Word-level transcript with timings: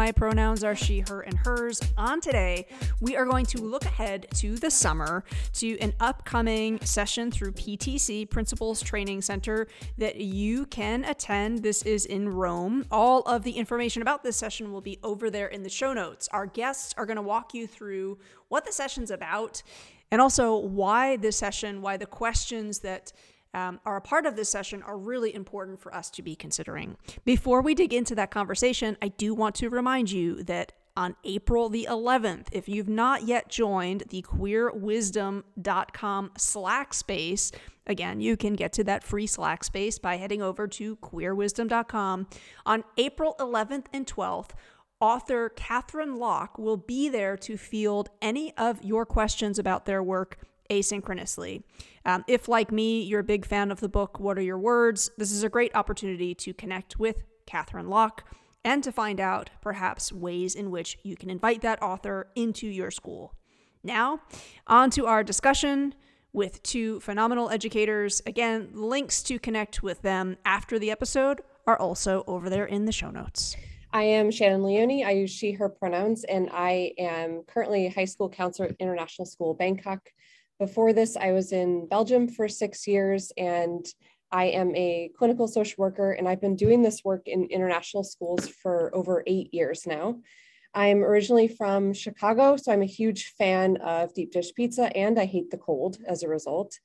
My 0.00 0.12
pronouns 0.12 0.64
are 0.64 0.74
she, 0.74 1.00
her, 1.00 1.20
and 1.20 1.36
hers. 1.36 1.78
On 1.98 2.22
today, 2.22 2.66
we 3.02 3.16
are 3.16 3.26
going 3.26 3.44
to 3.44 3.58
look 3.58 3.84
ahead 3.84 4.28
to 4.36 4.56
the 4.56 4.70
summer 4.70 5.24
to 5.56 5.78
an 5.80 5.92
upcoming 6.00 6.80
session 6.80 7.30
through 7.30 7.52
PTC, 7.52 8.30
Principals 8.30 8.80
Training 8.80 9.20
Center, 9.20 9.68
that 9.98 10.16
you 10.16 10.64
can 10.64 11.04
attend. 11.04 11.62
This 11.62 11.82
is 11.82 12.06
in 12.06 12.30
Rome. 12.30 12.86
All 12.90 13.20
of 13.24 13.42
the 13.42 13.50
information 13.50 14.00
about 14.00 14.22
this 14.22 14.38
session 14.38 14.72
will 14.72 14.80
be 14.80 14.98
over 15.02 15.28
there 15.28 15.48
in 15.48 15.64
the 15.64 15.68
show 15.68 15.92
notes. 15.92 16.30
Our 16.32 16.46
guests 16.46 16.94
are 16.96 17.04
going 17.04 17.16
to 17.16 17.22
walk 17.22 17.52
you 17.52 17.66
through 17.66 18.16
what 18.48 18.64
the 18.64 18.72
session's 18.72 19.10
about 19.10 19.62
and 20.10 20.22
also 20.22 20.56
why 20.56 21.16
this 21.18 21.36
session, 21.36 21.82
why 21.82 21.98
the 21.98 22.06
questions 22.06 22.78
that 22.78 23.12
um, 23.54 23.80
are 23.84 23.96
a 23.96 24.00
part 24.00 24.26
of 24.26 24.36
this 24.36 24.48
session 24.48 24.82
are 24.82 24.96
really 24.96 25.34
important 25.34 25.80
for 25.80 25.94
us 25.94 26.10
to 26.10 26.22
be 26.22 26.36
considering. 26.36 26.96
Before 27.24 27.62
we 27.62 27.74
dig 27.74 27.92
into 27.92 28.14
that 28.14 28.30
conversation, 28.30 28.96
I 29.02 29.08
do 29.08 29.34
want 29.34 29.54
to 29.56 29.68
remind 29.68 30.10
you 30.10 30.42
that 30.44 30.72
on 30.96 31.16
April 31.24 31.68
the 31.68 31.86
11th, 31.88 32.48
if 32.52 32.68
you've 32.68 32.88
not 32.88 33.22
yet 33.22 33.48
joined 33.48 34.04
the 34.10 34.22
queerwisdom.com 34.22 36.30
Slack 36.36 36.94
space, 36.94 37.52
again, 37.86 38.20
you 38.20 38.36
can 38.36 38.54
get 38.54 38.72
to 38.74 38.84
that 38.84 39.04
free 39.04 39.26
Slack 39.26 39.64
space 39.64 39.98
by 39.98 40.16
heading 40.16 40.42
over 40.42 40.68
to 40.68 40.96
queerwisdom.com. 40.96 42.26
On 42.66 42.84
April 42.96 43.36
11th 43.38 43.86
and 43.92 44.06
12th, 44.06 44.50
author 45.00 45.48
Catherine 45.48 46.16
Locke 46.16 46.58
will 46.58 46.76
be 46.76 47.08
there 47.08 47.36
to 47.38 47.56
field 47.56 48.10
any 48.20 48.54
of 48.56 48.84
your 48.84 49.06
questions 49.06 49.58
about 49.58 49.86
their 49.86 50.02
work 50.02 50.38
asynchronously. 50.70 51.62
Um, 52.04 52.24
if, 52.26 52.48
like 52.48 52.72
me, 52.72 53.02
you're 53.02 53.20
a 53.20 53.24
big 53.24 53.44
fan 53.44 53.70
of 53.70 53.80
the 53.80 53.88
book, 53.88 54.18
What 54.18 54.38
Are 54.38 54.42
Your 54.42 54.58
Words? 54.58 55.10
This 55.18 55.32
is 55.32 55.42
a 55.42 55.48
great 55.48 55.74
opportunity 55.74 56.34
to 56.36 56.54
connect 56.54 56.98
with 56.98 57.24
Catherine 57.46 57.88
Locke 57.88 58.24
and 58.64 58.82
to 58.84 58.92
find 58.92 59.20
out 59.20 59.50
perhaps 59.60 60.12
ways 60.12 60.54
in 60.54 60.70
which 60.70 60.98
you 61.02 61.16
can 61.16 61.30
invite 61.30 61.62
that 61.62 61.82
author 61.82 62.28
into 62.34 62.66
your 62.66 62.90
school. 62.90 63.34
Now, 63.82 64.20
on 64.66 64.90
to 64.90 65.06
our 65.06 65.24
discussion 65.24 65.94
with 66.32 66.62
two 66.62 67.00
phenomenal 67.00 67.50
educators. 67.50 68.22
Again, 68.26 68.70
links 68.72 69.22
to 69.24 69.38
connect 69.38 69.82
with 69.82 70.02
them 70.02 70.36
after 70.44 70.78
the 70.78 70.90
episode 70.90 71.40
are 71.66 71.78
also 71.78 72.24
over 72.26 72.48
there 72.48 72.66
in 72.66 72.84
the 72.84 72.92
show 72.92 73.10
notes. 73.10 73.56
I 73.92 74.04
am 74.04 74.30
Shannon 74.30 74.62
Leone. 74.62 75.04
I 75.04 75.12
use 75.12 75.30
she, 75.30 75.52
her 75.52 75.68
pronouns, 75.68 76.22
and 76.24 76.48
I 76.52 76.92
am 76.98 77.42
currently 77.48 77.86
a 77.86 77.90
high 77.90 78.04
school 78.04 78.28
counselor 78.28 78.68
at 78.68 78.76
International 78.78 79.26
School 79.26 79.54
Bangkok. 79.54 80.00
Before 80.60 80.92
this, 80.92 81.16
I 81.16 81.32
was 81.32 81.52
in 81.52 81.88
Belgium 81.88 82.28
for 82.28 82.46
six 82.46 82.86
years 82.86 83.32
and 83.38 83.82
I 84.30 84.44
am 84.44 84.76
a 84.76 85.10
clinical 85.16 85.48
social 85.48 85.76
worker 85.78 86.12
and 86.12 86.28
I've 86.28 86.42
been 86.42 86.54
doing 86.54 86.82
this 86.82 87.02
work 87.02 87.22
in 87.24 87.46
international 87.46 88.04
schools 88.04 88.46
for 88.46 88.94
over 88.94 89.24
eight 89.26 89.54
years 89.54 89.86
now. 89.86 90.20
I'm 90.74 91.02
originally 91.02 91.48
from 91.48 91.94
Chicago, 91.94 92.58
so 92.58 92.72
I'm 92.72 92.82
a 92.82 92.96
huge 93.00 93.32
fan 93.38 93.78
of 93.78 94.12
deep 94.12 94.32
dish 94.32 94.52
pizza 94.54 94.94
and 94.94 95.18
I 95.18 95.24
hate 95.24 95.50
the 95.50 95.56
cold 95.56 95.96
as 96.06 96.22
a 96.22 96.28
result. 96.28 96.78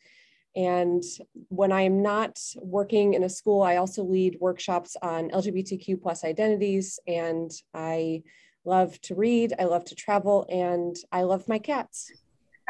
And 0.56 1.04
when 1.50 1.74
I'm 1.74 2.02
not 2.02 2.40
working 2.62 3.14
in 3.14 3.24
a 3.24 3.30
school, 3.30 3.62
I 3.62 3.76
also 3.76 4.06
lead 4.06 4.38
workshops 4.40 4.96
on 5.02 5.32
LGBTQ 5.32 6.02
plus 6.02 6.24
identities 6.24 6.98
and 7.08 7.52
I 7.74 8.24
love 8.64 9.02
to 9.02 9.16
read, 9.16 9.54
I 9.60 9.66
love 9.66 9.84
to 9.86 9.96
travel, 9.96 10.46
and 10.50 10.96
I 11.12 11.24
love 11.24 11.50
my 11.50 11.60
cats. 11.60 12.10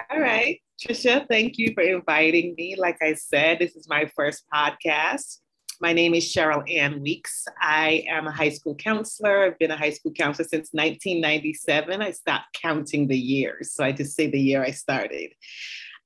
All 0.09 0.19
right. 0.19 0.61
Trisha, 0.79 1.25
thank 1.29 1.57
you 1.57 1.73
for 1.73 1.81
inviting 1.81 2.53
me. 2.57 2.75
Like 2.77 3.01
I 3.01 3.13
said, 3.13 3.59
this 3.59 3.77
is 3.77 3.87
my 3.87 4.11
first 4.13 4.43
podcast. 4.53 5.39
My 5.79 5.93
name 5.93 6.13
is 6.13 6.25
Cheryl 6.25 6.69
Ann 6.69 7.01
Weeks. 7.01 7.45
I 7.61 8.03
am 8.09 8.27
a 8.27 8.31
high 8.31 8.49
school 8.49 8.75
counselor. 8.75 9.45
I've 9.45 9.57
been 9.57 9.71
a 9.71 9.77
high 9.77 9.91
school 9.91 10.11
counselor 10.11 10.45
since 10.45 10.69
1997. 10.73 12.01
I 12.01 12.11
stopped 12.11 12.59
counting 12.61 13.07
the 13.07 13.17
years, 13.17 13.71
so 13.71 13.85
I 13.85 13.93
just 13.93 14.17
say 14.17 14.29
the 14.29 14.39
year 14.39 14.63
I 14.63 14.71
started. 14.71 15.31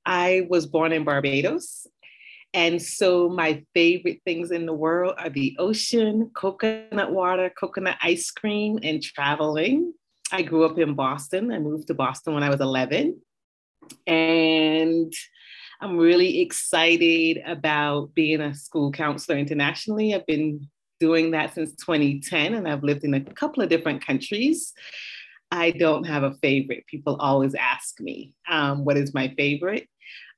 I 0.06 0.46
was 0.48 0.66
born 0.66 0.92
in 0.92 1.02
Barbados. 1.02 1.88
And 2.54 2.80
so 2.80 3.28
my 3.28 3.64
favorite 3.74 4.20
things 4.24 4.52
in 4.52 4.66
the 4.66 4.72
world 4.72 5.14
are 5.18 5.30
the 5.30 5.56
ocean, 5.58 6.30
coconut 6.32 7.10
water, 7.10 7.50
coconut 7.58 7.96
ice 8.00 8.30
cream, 8.30 8.78
and 8.84 9.02
traveling. 9.02 9.94
I 10.30 10.42
grew 10.42 10.64
up 10.64 10.78
in 10.78 10.94
Boston. 10.94 11.52
I 11.52 11.58
moved 11.58 11.88
to 11.88 11.94
Boston 11.94 12.34
when 12.34 12.44
I 12.44 12.50
was 12.50 12.60
11 12.60 13.20
and 14.06 15.12
I'm 15.80 15.96
really 15.96 16.40
excited 16.40 17.42
about 17.46 18.14
being 18.14 18.40
a 18.40 18.54
school 18.54 18.92
counselor 18.92 19.38
internationally. 19.38 20.14
I've 20.14 20.26
been 20.26 20.68
doing 20.98 21.30
that 21.30 21.54
since 21.54 21.74
2010 21.76 22.54
and 22.54 22.68
I've 22.68 22.84
lived 22.84 23.04
in 23.04 23.14
a 23.14 23.20
couple 23.20 23.62
of 23.62 23.70
different 23.70 24.04
countries. 24.04 24.74
I 25.50 25.70
don't 25.70 26.04
have 26.04 26.22
a 26.22 26.34
favorite. 26.42 26.86
People 26.86 27.16
always 27.16 27.54
ask 27.54 27.98
me, 28.00 28.34
um, 28.48 28.84
what 28.84 28.96
is 28.96 29.14
my 29.14 29.34
favorite? 29.36 29.88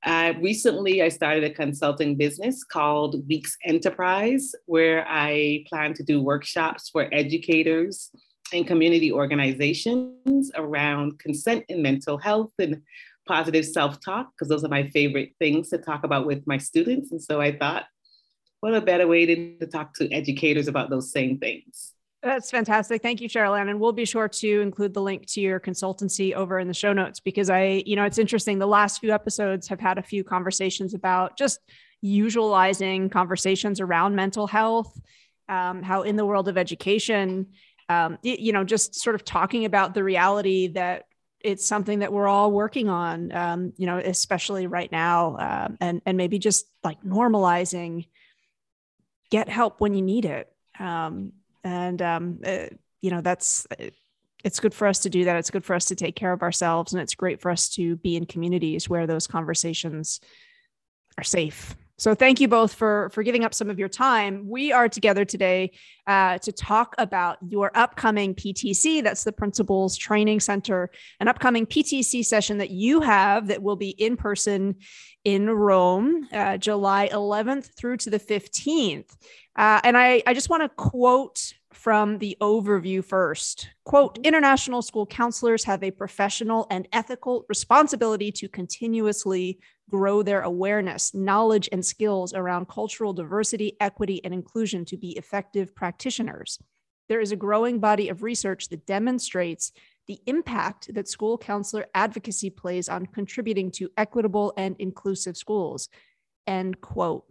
Uh, 0.04 0.32
recently, 0.40 1.02
I 1.02 1.08
started 1.08 1.44
a 1.44 1.50
consulting 1.50 2.16
business 2.16 2.64
called 2.64 3.26
Weeks 3.28 3.56
Enterprise, 3.64 4.52
where 4.66 5.06
I 5.08 5.64
plan 5.69 5.94
to 5.94 6.02
do 6.02 6.22
workshops 6.22 6.88
for 6.88 7.08
educators 7.12 8.10
and 8.52 8.66
community 8.66 9.12
organizations 9.12 10.50
around 10.56 11.19
consent 11.19 11.64
and 11.69 11.82
mental 11.82 12.19
health 12.19 12.52
and 12.58 12.82
positive 13.27 13.65
self 13.65 14.00
talk, 14.05 14.31
because 14.33 14.49
those 14.49 14.65
are 14.65 14.69
my 14.69 14.88
favorite 14.88 15.33
things 15.38 15.71
to 15.71 15.78
talk 15.78 16.05
about 16.05 16.27
with 16.27 16.47
my 16.47 16.59
students. 16.59 17.12
And 17.12 17.22
so 17.22 17.41
I 17.41 17.56
thought, 17.56 17.84
what 18.60 18.75
a 18.75 18.81
better 18.81 19.06
way 19.06 19.27
to, 19.27 19.59
to 19.59 19.66
talk 19.66 19.94
to 19.94 20.10
educators 20.12 20.69
about 20.69 20.91
those 20.91 21.10
same 21.12 21.38
things. 21.38 21.93
That's 22.22 22.53
fantastic. 22.53 23.03
Thank 23.03 23.21
you, 23.21 23.28
Cheryl 23.28 23.59
Ann. 23.59 23.69
And 23.69 23.81
we'll 23.81 23.93
be 23.93 24.05
sure 24.05 24.28
to 24.28 24.61
include 24.61 24.94
the 24.94 25.03
link 25.03 25.27
to 25.32 25.41
your 25.41 25.59
consultancy 25.59 26.32
over 26.34 26.61
in 26.61 26.69
the 26.69 26.75
show 26.75 26.93
notes 26.93 27.19
because 27.19 27.50
I, 27.50 27.82
you 27.84 27.97
know, 27.97 28.05
it's 28.05 28.19
interesting. 28.19 28.61
The 28.61 28.66
last 28.66 29.00
few 29.00 29.12
episodes 29.12 29.66
have 29.66 29.81
had 29.81 29.99
a 29.99 30.03
few 30.03 30.22
conversations 30.22 30.94
about 30.94 31.37
just 31.37 31.59
usualizing 32.05 33.11
conversations 33.11 33.81
around 33.81 34.15
mental 34.15 34.47
health, 34.47 35.00
um, 35.49 35.82
how 35.82 36.03
in 36.03 36.15
the 36.15 36.25
world 36.25 36.49
of 36.49 36.56
education, 36.56 37.49
um, 37.88 38.19
you 38.22 38.53
know, 38.53 38.62
just 38.62 38.94
sort 38.94 39.16
of 39.16 39.25
talking 39.25 39.65
about 39.65 39.93
the 39.93 40.05
reality 40.05 40.69
that 40.69 41.06
it's 41.44 41.66
something 41.66 42.00
that 42.00 42.12
we're 42.12 42.28
all 42.28 42.50
working 42.50 42.88
on, 42.88 43.32
um, 43.32 43.72
you 43.76 43.86
know, 43.86 43.98
especially 43.98 44.66
right 44.66 44.91
now, 44.91 45.36
um, 45.38 45.76
and 45.80 46.03
and 46.06 46.16
maybe 46.16 46.38
just 46.38 46.66
like 46.82 47.03
normalizing, 47.03 48.08
get 49.30 49.48
help 49.48 49.81
when 49.81 49.94
you 49.94 50.02
need 50.02 50.25
it, 50.25 50.52
um, 50.78 51.32
and 51.64 52.00
um, 52.02 52.41
uh, 52.44 52.66
you 53.00 53.10
know 53.10 53.20
that's 53.20 53.66
uh, 53.78 53.91
it's 54.44 54.60
good 54.60 54.75
for 54.75 54.86
us 54.86 55.00
to 55.00 55.10
do 55.10 55.25
that. 55.25 55.36
It's 55.36 55.50
good 55.50 55.64
for 55.64 55.75
us 55.75 55.86
to 55.86 55.94
take 55.94 56.16
care 56.16 56.32
of 56.32 56.42
ourselves, 56.42 56.92
and 56.92 57.02
it's 57.02 57.14
great 57.14 57.41
for 57.41 57.50
us 57.50 57.69
to 57.70 57.97
be 57.97 58.16
in 58.16 58.26
communities 58.26 58.88
where 58.88 59.06
those 59.06 59.26
conversations 59.26 60.20
are 61.19 61.25
safe 61.25 61.76
so 62.02 62.16
thank 62.16 62.40
you 62.40 62.48
both 62.48 62.74
for 62.74 63.10
for 63.12 63.22
giving 63.22 63.44
up 63.44 63.54
some 63.54 63.70
of 63.70 63.78
your 63.78 63.88
time. 63.88 64.48
We 64.48 64.72
are 64.72 64.88
together 64.88 65.24
today 65.24 65.70
uh, 66.08 66.38
to 66.38 66.50
talk 66.50 66.96
about 66.98 67.38
your 67.48 67.70
upcoming 67.76 68.34
PTC. 68.34 69.04
That's 69.04 69.22
the 69.22 69.30
Principals 69.30 69.96
Training 69.96 70.40
Center, 70.40 70.90
an 71.20 71.28
upcoming 71.28 71.64
PTC 71.64 72.24
session 72.24 72.58
that 72.58 72.70
you 72.70 73.02
have 73.02 73.46
that 73.46 73.62
will 73.62 73.76
be 73.76 73.90
in 73.90 74.16
person 74.16 74.74
in 75.22 75.48
Rome, 75.48 76.26
uh, 76.32 76.56
July 76.56 77.08
11th 77.12 77.72
through 77.76 77.98
to 77.98 78.10
the 78.10 78.19
15th. 78.19 79.14
Uh, 79.54 79.80
and 79.84 79.96
I, 79.96 80.24
I 80.26 80.34
just 80.34 80.50
want 80.50 80.64
to 80.64 80.70
quote 80.70 81.52
from 81.72 82.19
the 82.19 82.37
overview 82.40 83.05
first. 83.05 83.69
Quote 83.84 84.19
International 84.25 84.82
school 84.82 85.06
counselors 85.06 85.62
have 85.64 85.84
a 85.84 85.93
professional 85.93 86.66
and 86.69 86.88
ethical 86.93 87.44
responsibility 87.48 88.32
to 88.32 88.48
continuously 88.48 89.60
grow 89.93 90.23
their 90.23 90.41
awareness, 90.41 91.12
knowledge, 91.12 91.69
and 91.71 91.85
skills 91.85 92.33
around 92.33 92.67
cultural 92.67 93.12
diversity, 93.12 93.77
equity, 93.79 94.25
and 94.25 94.33
inclusion 94.33 94.87
to 94.87 94.97
be 94.97 95.11
effective 95.19 95.75
practitioners. 95.75 96.59
There 97.11 97.21
is 97.21 97.31
a 97.31 97.37
growing 97.37 97.79
body 97.79 98.09
of 98.09 98.23
research 98.23 98.71
that 98.71 98.87
demonstrates 98.87 99.71
the 100.09 100.19
impact 100.27 100.93
that 100.94 101.09
school 101.09 101.37
counselor 101.37 101.85
advocacy 101.94 102.49
plays 102.49 102.89
on 102.89 103.05
contributing 103.05 103.71
to 103.73 103.91
equitable 103.99 104.55
and 104.56 104.75
inclusive 104.79 105.37
schools. 105.37 105.91
End 106.47 106.81
quote. 106.81 107.25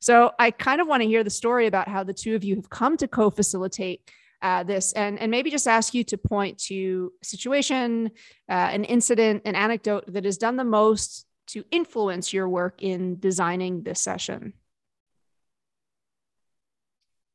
So 0.00 0.32
I 0.40 0.50
kind 0.50 0.80
of 0.80 0.88
want 0.88 1.02
to 1.02 1.08
hear 1.08 1.22
the 1.22 1.30
story 1.30 1.68
about 1.68 1.88
how 1.88 2.02
the 2.02 2.12
two 2.12 2.34
of 2.34 2.42
you 2.42 2.56
have 2.56 2.68
come 2.68 2.96
to 2.96 3.06
co-facilitate 3.06 4.10
uh, 4.42 4.64
this 4.64 4.92
and, 4.92 5.20
and 5.20 5.30
maybe 5.30 5.50
just 5.50 5.68
ask 5.68 5.94
you 5.94 6.02
to 6.04 6.18
point 6.18 6.58
to 6.58 7.12
a 7.22 7.24
situation, 7.24 8.10
uh, 8.48 8.70
an 8.72 8.82
incident, 8.84 9.42
an 9.44 9.54
anecdote 9.54 10.04
that 10.12 10.24
has 10.24 10.36
done 10.36 10.56
the 10.56 10.64
most 10.64 11.27
to 11.48 11.64
influence 11.70 12.32
your 12.32 12.48
work 12.48 12.82
in 12.82 13.18
designing 13.18 13.82
this 13.82 14.00
session. 14.00 14.52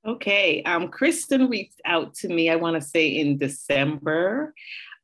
Okay, 0.06 0.62
um, 0.64 0.90
Kristen 0.90 1.48
reached 1.48 1.80
out 1.86 2.14
to 2.16 2.28
me, 2.28 2.50
I 2.50 2.58
want 2.58 2.76
to 2.76 2.82
say 2.82 3.08
in 3.08 3.38
December, 3.38 4.54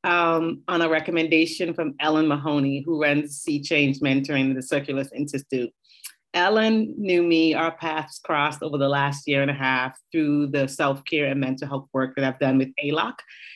um, 0.03 0.61
on 0.67 0.81
a 0.81 0.89
recommendation 0.89 1.73
from 1.73 1.95
Ellen 1.99 2.27
Mahoney, 2.27 2.83
who 2.85 3.01
runs 3.01 3.37
Sea 3.37 3.61
Change 3.61 3.99
Mentoring 3.99 4.53
the 4.53 4.61
Sirkulus 4.61 5.13
Institute. 5.13 5.71
Ellen 6.33 6.93
knew 6.97 7.23
me, 7.23 7.55
our 7.55 7.71
paths 7.71 8.19
crossed 8.19 8.61
over 8.61 8.77
the 8.77 8.87
last 8.87 9.27
year 9.27 9.41
and 9.41 9.49
a 9.49 9.53
half 9.53 9.97
through 10.11 10.47
the 10.47 10.67
self 10.67 11.03
care 11.05 11.25
and 11.25 11.39
mental 11.39 11.67
health 11.67 11.87
work 11.91 12.15
that 12.15 12.23
I've 12.25 12.39
done 12.39 12.59
with 12.59 12.69
ALOC. 12.83 13.15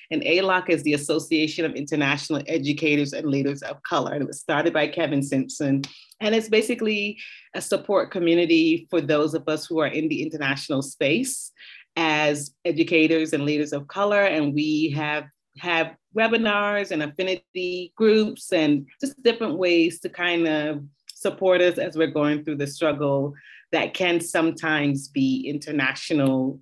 And 0.10 0.24
ALOC 0.24 0.70
is 0.70 0.84
the 0.84 0.94
Association 0.94 1.66
of 1.66 1.74
International 1.74 2.42
Educators 2.48 3.14
and 3.14 3.30
Leaders 3.30 3.62
of 3.62 3.82
Color. 3.84 4.14
And 4.14 4.24
it 4.24 4.28
was 4.28 4.40
started 4.40 4.74
by 4.74 4.88
Kevin 4.88 5.22
Simpson. 5.22 5.84
And 6.20 6.34
it's 6.34 6.50
basically 6.50 7.20
a 7.54 7.62
support 7.62 8.12
community 8.12 8.88
for 8.90 9.02
those 9.02 9.36
of 9.36 9.48
us 9.48 9.66
who 9.66 9.80
are 9.80 9.88
in 9.88 10.08
the 10.10 10.24
international 10.24 10.82
space 10.82 11.52
as 11.96 12.56
educators 12.66 13.34
and 13.34 13.46
leaders 13.46 13.72
of 13.72 13.88
color. 13.88 14.24
And 14.24 14.54
we 14.54 14.90
have 14.92 15.26
have 15.60 15.96
webinars 16.18 16.90
and 16.90 17.04
affinity 17.04 17.94
groups 17.96 18.52
and 18.52 18.88
just 19.00 19.22
different 19.22 19.58
ways 19.58 20.00
to 20.00 20.10
kind 20.10 20.48
of 20.48 20.84
support 21.24 21.62
us 21.62 21.80
as 21.80 21.98
we're 21.98 22.08
going 22.08 22.44
through 22.44 22.58
the 22.58 22.68
struggle 22.68 23.34
that 23.72 23.96
can 23.96 24.22
sometimes 24.22 25.08
be 25.08 25.48
international 25.48 26.60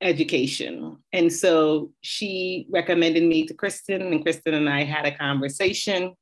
education. 0.00 0.98
And 1.12 1.32
so 1.32 1.90
she 2.02 2.66
recommended 2.70 3.24
me 3.24 3.46
to 3.46 3.54
Kristen, 3.54 4.02
and 4.02 4.22
Kristen 4.22 4.54
and 4.54 4.68
I 4.68 4.84
had 4.84 5.06
a 5.06 5.16
conversation. 5.16 6.14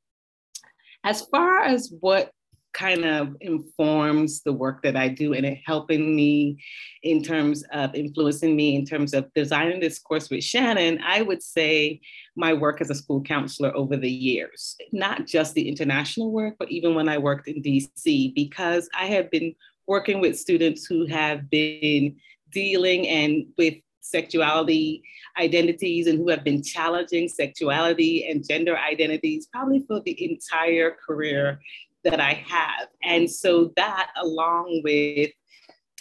As 1.03 1.21
far 1.21 1.59
as 1.59 1.93
what 1.99 2.31
kind 2.73 3.05
of 3.05 3.35
informs 3.41 4.41
the 4.41 4.53
work 4.53 4.81
that 4.83 4.95
I 4.95 5.07
do 5.07 5.33
and 5.33 5.45
it 5.45 5.59
helping 5.65 6.15
me 6.15 6.57
in 7.03 7.23
terms 7.23 7.63
of 7.71 7.93
influencing 7.95 8.55
me 8.55 8.75
in 8.75 8.85
terms 8.85 9.13
of 9.13 9.31
designing 9.33 9.79
this 9.79 9.99
course 9.99 10.29
with 10.29 10.43
Shannon, 10.43 10.99
I 11.05 11.21
would 11.21 11.43
say 11.43 12.01
my 12.35 12.53
work 12.53 12.81
as 12.81 12.89
a 12.89 12.95
school 12.95 13.21
counselor 13.21 13.75
over 13.75 13.95
the 13.95 14.11
years, 14.11 14.75
not 14.91 15.27
just 15.27 15.53
the 15.53 15.69
international 15.69 16.31
work, 16.31 16.55
but 16.57 16.71
even 16.71 16.95
when 16.95 17.07
I 17.07 17.17
worked 17.17 17.47
in 17.47 17.61
DC, 17.61 18.33
because 18.33 18.89
I 18.97 19.05
have 19.05 19.29
been 19.29 19.53
working 19.87 20.19
with 20.19 20.39
students 20.39 20.85
who 20.85 21.05
have 21.07 21.49
been 21.49 22.15
dealing 22.51 23.07
and 23.07 23.45
with 23.57 23.75
sexuality 24.01 25.03
identities 25.39 26.07
and 26.07 26.19
who 26.19 26.29
have 26.29 26.43
been 26.43 26.61
challenging 26.61 27.27
sexuality 27.27 28.27
and 28.27 28.47
gender 28.47 28.77
identities 28.77 29.47
probably 29.47 29.83
for 29.87 30.01
the 30.01 30.31
entire 30.31 30.91
career 31.05 31.59
that 32.03 32.19
I 32.19 32.43
have. 32.47 32.87
And 33.03 33.29
so 33.29 33.71
that 33.75 34.11
along 34.21 34.81
with 34.83 35.31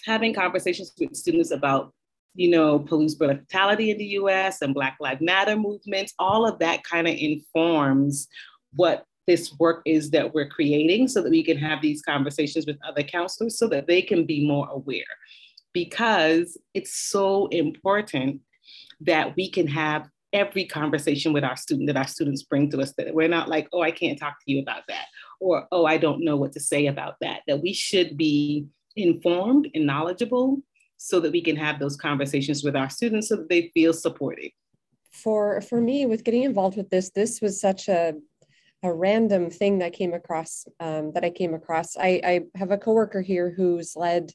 having 0.04 0.34
conversations 0.34 0.92
with 0.98 1.16
students 1.16 1.50
about 1.50 1.92
you 2.34 2.50
know, 2.50 2.78
police 2.78 3.14
brutality 3.14 3.90
in 3.90 3.98
the 3.98 4.06
US 4.06 4.62
and 4.62 4.74
Black 4.74 4.96
Lives 5.00 5.20
Matter 5.20 5.56
movements, 5.56 6.14
all 6.18 6.46
of 6.46 6.58
that 6.60 6.82
kind 6.84 7.06
of 7.06 7.14
informs 7.14 8.28
what 8.74 9.04
this 9.26 9.54
work 9.58 9.82
is 9.84 10.10
that 10.10 10.34
we're 10.34 10.48
creating 10.48 11.08
so 11.08 11.22
that 11.22 11.30
we 11.30 11.44
can 11.44 11.58
have 11.58 11.80
these 11.80 12.02
conversations 12.02 12.66
with 12.66 12.76
other 12.86 13.02
counselors 13.02 13.58
so 13.58 13.68
that 13.68 13.86
they 13.86 14.02
can 14.02 14.24
be 14.24 14.46
more 14.46 14.68
aware. 14.70 15.04
Because 15.72 16.58
it's 16.74 16.94
so 16.94 17.46
important 17.48 18.40
that 19.00 19.36
we 19.36 19.50
can 19.50 19.66
have 19.66 20.08
every 20.32 20.64
conversation 20.64 21.32
with 21.32 21.44
our 21.44 21.56
student 21.56 21.86
that 21.86 21.96
our 21.96 22.06
students 22.06 22.42
bring 22.42 22.70
to 22.70 22.80
us 22.80 22.94
that 22.96 23.14
we're 23.14 23.28
not 23.28 23.48
like, 23.48 23.68
oh, 23.72 23.82
I 23.82 23.90
can't 23.90 24.18
talk 24.18 24.34
to 24.38 24.52
you 24.52 24.62
about 24.62 24.82
that 24.88 25.04
or, 25.42 25.66
oh, 25.72 25.84
I 25.84 25.98
don't 25.98 26.24
know 26.24 26.36
what 26.36 26.52
to 26.52 26.60
say 26.60 26.86
about 26.86 27.16
that, 27.20 27.40
that 27.48 27.60
we 27.60 27.72
should 27.72 28.16
be 28.16 28.66
informed 28.96 29.68
and 29.74 29.86
knowledgeable 29.86 30.58
so 30.98 31.18
that 31.18 31.32
we 31.32 31.42
can 31.42 31.56
have 31.56 31.80
those 31.80 31.96
conversations 31.96 32.62
with 32.62 32.76
our 32.76 32.88
students 32.88 33.28
so 33.28 33.36
that 33.36 33.48
they 33.48 33.70
feel 33.74 33.92
supported. 33.92 34.52
For, 35.10 35.60
for 35.60 35.80
me, 35.80 36.06
with 36.06 36.22
getting 36.22 36.44
involved 36.44 36.76
with 36.76 36.90
this, 36.90 37.10
this 37.10 37.40
was 37.40 37.60
such 37.60 37.88
a, 37.88 38.14
a 38.84 38.92
random 38.92 39.50
thing 39.50 39.78
that 39.80 39.92
came 39.92 40.14
across, 40.14 40.64
um, 40.78 41.12
that 41.12 41.24
I 41.24 41.30
came 41.30 41.54
across. 41.54 41.96
I, 41.96 42.20
I 42.24 42.40
have 42.54 42.70
a 42.70 42.78
coworker 42.78 43.20
here 43.20 43.52
who's 43.54 43.96
led 43.96 44.32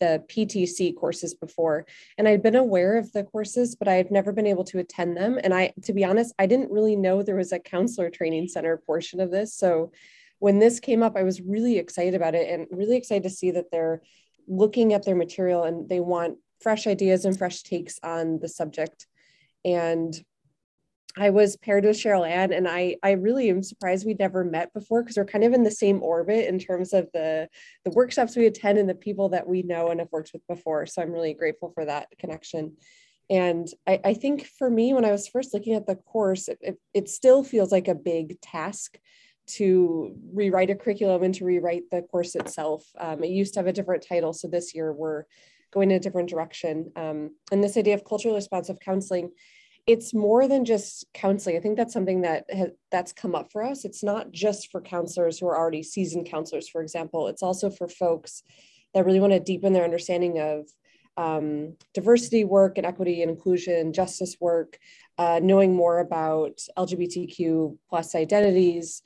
the 0.00 0.24
PTC 0.28 0.96
courses 0.96 1.34
before, 1.34 1.86
and 2.16 2.28
I'd 2.28 2.42
been 2.42 2.56
aware 2.56 2.96
of 2.96 3.12
the 3.12 3.24
courses, 3.24 3.74
but 3.74 3.88
I 3.88 3.94
had 3.94 4.10
never 4.10 4.32
been 4.32 4.46
able 4.46 4.64
to 4.64 4.78
attend 4.78 5.16
them. 5.16 5.38
And 5.42 5.52
I, 5.52 5.72
to 5.82 5.92
be 5.92 6.04
honest, 6.04 6.34
I 6.38 6.46
didn't 6.46 6.70
really 6.70 6.96
know 6.96 7.22
there 7.22 7.36
was 7.36 7.52
a 7.52 7.58
counselor 7.58 8.10
training 8.10 8.48
center 8.48 8.76
portion 8.76 9.20
of 9.20 9.30
this. 9.30 9.54
So 9.54 9.92
when 10.44 10.58
this 10.58 10.78
came 10.78 11.02
up, 11.02 11.16
I 11.16 11.22
was 11.22 11.40
really 11.40 11.78
excited 11.78 12.14
about 12.14 12.34
it 12.34 12.50
and 12.50 12.66
really 12.70 12.98
excited 12.98 13.22
to 13.22 13.30
see 13.30 13.52
that 13.52 13.70
they're 13.72 14.02
looking 14.46 14.92
at 14.92 15.02
their 15.02 15.14
material 15.14 15.64
and 15.64 15.88
they 15.88 16.00
want 16.00 16.36
fresh 16.60 16.86
ideas 16.86 17.24
and 17.24 17.38
fresh 17.38 17.62
takes 17.62 17.98
on 18.02 18.40
the 18.40 18.48
subject. 18.50 19.06
And 19.64 20.14
I 21.16 21.30
was 21.30 21.56
paired 21.56 21.86
with 21.86 21.96
Cheryl 21.96 22.28
Ann, 22.28 22.52
and 22.52 22.68
I 22.68 22.96
I 23.02 23.12
really 23.12 23.48
am 23.48 23.62
surprised 23.62 24.04
we'd 24.04 24.18
never 24.18 24.44
met 24.44 24.74
before 24.74 25.02
because 25.02 25.16
we're 25.16 25.24
kind 25.24 25.44
of 25.44 25.54
in 25.54 25.62
the 25.62 25.70
same 25.70 26.02
orbit 26.02 26.46
in 26.46 26.58
terms 26.58 26.92
of 26.92 27.08
the 27.14 27.48
the 27.86 27.92
workshops 27.92 28.36
we 28.36 28.44
attend 28.44 28.76
and 28.76 28.86
the 28.86 28.94
people 28.94 29.30
that 29.30 29.48
we 29.48 29.62
know 29.62 29.88
and 29.88 29.98
have 29.98 30.12
worked 30.12 30.34
with 30.34 30.46
before. 30.46 30.84
So 30.84 31.00
I'm 31.00 31.12
really 31.12 31.32
grateful 31.32 31.70
for 31.70 31.86
that 31.86 32.08
connection. 32.18 32.76
And 33.30 33.66
I, 33.86 33.98
I 34.04 34.12
think 34.12 34.44
for 34.44 34.68
me, 34.68 34.92
when 34.92 35.06
I 35.06 35.10
was 35.10 35.26
first 35.26 35.54
looking 35.54 35.72
at 35.72 35.86
the 35.86 35.96
course, 35.96 36.48
it, 36.48 36.58
it, 36.60 36.78
it 36.92 37.08
still 37.08 37.42
feels 37.42 37.72
like 37.72 37.88
a 37.88 37.94
big 37.94 38.38
task 38.42 38.98
to 39.46 40.16
rewrite 40.32 40.70
a 40.70 40.74
curriculum 40.74 41.22
and 41.22 41.34
to 41.34 41.44
rewrite 41.44 41.84
the 41.90 42.02
course 42.02 42.34
itself. 42.34 42.84
Um, 42.98 43.22
it 43.22 43.30
used 43.30 43.54
to 43.54 43.60
have 43.60 43.66
a 43.66 43.72
different 43.72 44.06
title, 44.06 44.32
so 44.32 44.48
this 44.48 44.74
year 44.74 44.92
we're 44.92 45.24
going 45.72 45.90
in 45.90 45.96
a 45.96 46.00
different 46.00 46.30
direction. 46.30 46.92
Um, 46.96 47.34
and 47.52 47.62
this 47.62 47.76
idea 47.76 47.94
of 47.94 48.04
culturally 48.04 48.36
responsive 48.36 48.80
counseling, 48.80 49.32
it's 49.86 50.14
more 50.14 50.48
than 50.48 50.64
just 50.64 51.04
counseling. 51.12 51.56
I 51.56 51.60
think 51.60 51.76
that's 51.76 51.92
something 51.92 52.22
that 52.22 52.46
has, 52.50 52.70
that's 52.90 53.12
come 53.12 53.34
up 53.34 53.52
for 53.52 53.62
us. 53.62 53.84
It's 53.84 54.02
not 54.02 54.30
just 54.30 54.70
for 54.70 54.80
counselors 54.80 55.38
who 55.38 55.46
are 55.46 55.58
already 55.58 55.82
seasoned 55.82 56.26
counselors, 56.26 56.68
for 56.68 56.80
example. 56.80 57.28
It's 57.28 57.42
also 57.42 57.68
for 57.68 57.88
folks 57.88 58.42
that 58.94 59.04
really 59.04 59.20
want 59.20 59.34
to 59.34 59.40
deepen 59.40 59.72
their 59.72 59.84
understanding 59.84 60.38
of 60.40 60.66
um, 61.16 61.76
diversity 61.92 62.44
work 62.44 62.78
and 62.78 62.86
equity 62.86 63.22
and 63.22 63.30
inclusion, 63.30 63.92
justice 63.92 64.36
work, 64.40 64.78
uh, 65.18 65.40
knowing 65.42 65.74
more 65.74 65.98
about 65.98 66.60
LGBTQ 66.76 67.76
plus 67.88 68.14
identities, 68.14 69.02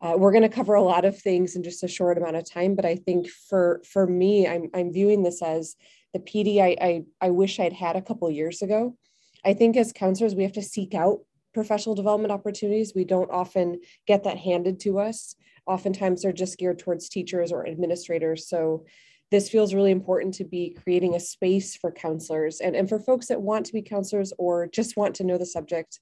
uh, 0.00 0.14
we're 0.16 0.32
going 0.32 0.42
to 0.42 0.48
cover 0.48 0.74
a 0.74 0.82
lot 0.82 1.04
of 1.04 1.18
things 1.18 1.56
in 1.56 1.62
just 1.62 1.82
a 1.82 1.88
short 1.88 2.18
amount 2.18 2.36
of 2.36 2.50
time, 2.50 2.74
but 2.74 2.84
I 2.84 2.96
think 2.96 3.28
for 3.28 3.80
for 3.84 4.06
me, 4.06 4.46
I'm 4.46 4.68
I'm 4.74 4.92
viewing 4.92 5.22
this 5.22 5.42
as 5.42 5.76
the 6.12 6.20
PD 6.20 6.60
I 6.60 6.76
I, 6.80 7.04
I 7.20 7.30
wish 7.30 7.58
I'd 7.58 7.72
had 7.72 7.96
a 7.96 8.02
couple 8.02 8.30
years 8.30 8.62
ago. 8.62 8.96
I 9.44 9.54
think 9.54 9.76
as 9.76 9.92
counselors, 9.92 10.34
we 10.34 10.42
have 10.42 10.52
to 10.52 10.62
seek 10.62 10.94
out 10.94 11.20
professional 11.54 11.94
development 11.94 12.32
opportunities. 12.32 12.92
We 12.94 13.04
don't 13.04 13.30
often 13.30 13.80
get 14.06 14.24
that 14.24 14.36
handed 14.36 14.80
to 14.80 14.98
us. 14.98 15.34
Oftentimes, 15.66 16.22
they're 16.22 16.32
just 16.32 16.58
geared 16.58 16.78
towards 16.78 17.08
teachers 17.08 17.50
or 17.50 17.66
administrators. 17.66 18.48
So 18.48 18.84
this 19.30 19.48
feels 19.48 19.74
really 19.74 19.90
important 19.90 20.34
to 20.34 20.44
be 20.44 20.76
creating 20.82 21.14
a 21.14 21.20
space 21.20 21.74
for 21.74 21.90
counselors 21.90 22.60
and, 22.60 22.76
and 22.76 22.88
for 22.88 23.00
folks 23.00 23.26
that 23.26 23.40
want 23.40 23.66
to 23.66 23.72
be 23.72 23.82
counselors 23.82 24.32
or 24.38 24.68
just 24.68 24.96
want 24.96 25.16
to 25.16 25.24
know 25.24 25.38
the 25.38 25.46
subject 25.46 26.00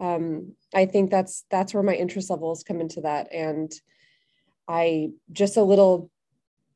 um, 0.00 0.54
I 0.74 0.86
think 0.86 1.10
that's 1.10 1.44
that's 1.50 1.74
where 1.74 1.82
my 1.82 1.94
interest 1.94 2.30
levels 2.30 2.64
come 2.64 2.80
into 2.80 3.02
that. 3.02 3.32
And 3.32 3.72
I 4.68 5.10
just 5.30 5.56
a 5.56 5.62
little 5.62 6.10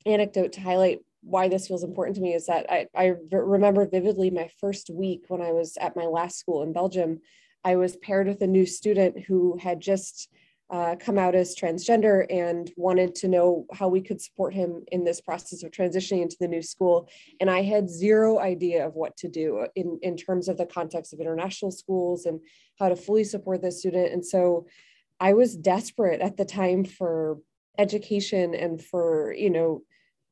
anecdote 0.04 0.52
to 0.52 0.60
highlight 0.60 1.00
why 1.22 1.48
this 1.48 1.66
feels 1.66 1.82
important 1.82 2.16
to 2.16 2.22
me 2.22 2.34
is 2.34 2.46
that 2.46 2.70
I, 2.70 2.86
I 2.94 3.14
remember 3.32 3.86
vividly 3.86 4.30
my 4.30 4.48
first 4.60 4.90
week 4.90 5.24
when 5.28 5.42
I 5.42 5.52
was 5.52 5.76
at 5.80 5.96
my 5.96 6.04
last 6.04 6.38
school 6.38 6.62
in 6.62 6.72
Belgium. 6.72 7.20
I 7.64 7.74
was 7.74 7.96
paired 7.96 8.28
with 8.28 8.40
a 8.42 8.46
new 8.46 8.64
student 8.64 9.24
who 9.24 9.58
had 9.60 9.80
just 9.80 10.30
uh, 10.68 10.96
come 10.98 11.16
out 11.16 11.34
as 11.34 11.54
transgender 11.54 12.26
and 12.28 12.72
wanted 12.76 13.14
to 13.14 13.28
know 13.28 13.66
how 13.72 13.88
we 13.88 14.00
could 14.00 14.20
support 14.20 14.52
him 14.52 14.82
in 14.90 15.04
this 15.04 15.20
process 15.20 15.62
of 15.62 15.70
transitioning 15.70 16.22
into 16.22 16.36
the 16.40 16.48
new 16.48 16.62
school. 16.62 17.08
And 17.40 17.48
I 17.48 17.62
had 17.62 17.88
zero 17.88 18.40
idea 18.40 18.84
of 18.84 18.94
what 18.94 19.16
to 19.18 19.28
do 19.28 19.66
in, 19.76 19.98
in 20.02 20.16
terms 20.16 20.48
of 20.48 20.56
the 20.56 20.66
context 20.66 21.12
of 21.12 21.20
international 21.20 21.70
schools 21.70 22.26
and 22.26 22.40
how 22.80 22.88
to 22.88 22.96
fully 22.96 23.22
support 23.22 23.62
this 23.62 23.78
student. 23.78 24.12
And 24.12 24.26
so 24.26 24.66
I 25.20 25.34
was 25.34 25.56
desperate 25.56 26.20
at 26.20 26.36
the 26.36 26.44
time 26.44 26.84
for 26.84 27.38
education 27.78 28.54
and 28.54 28.82
for, 28.82 29.32
you 29.34 29.50
know, 29.50 29.82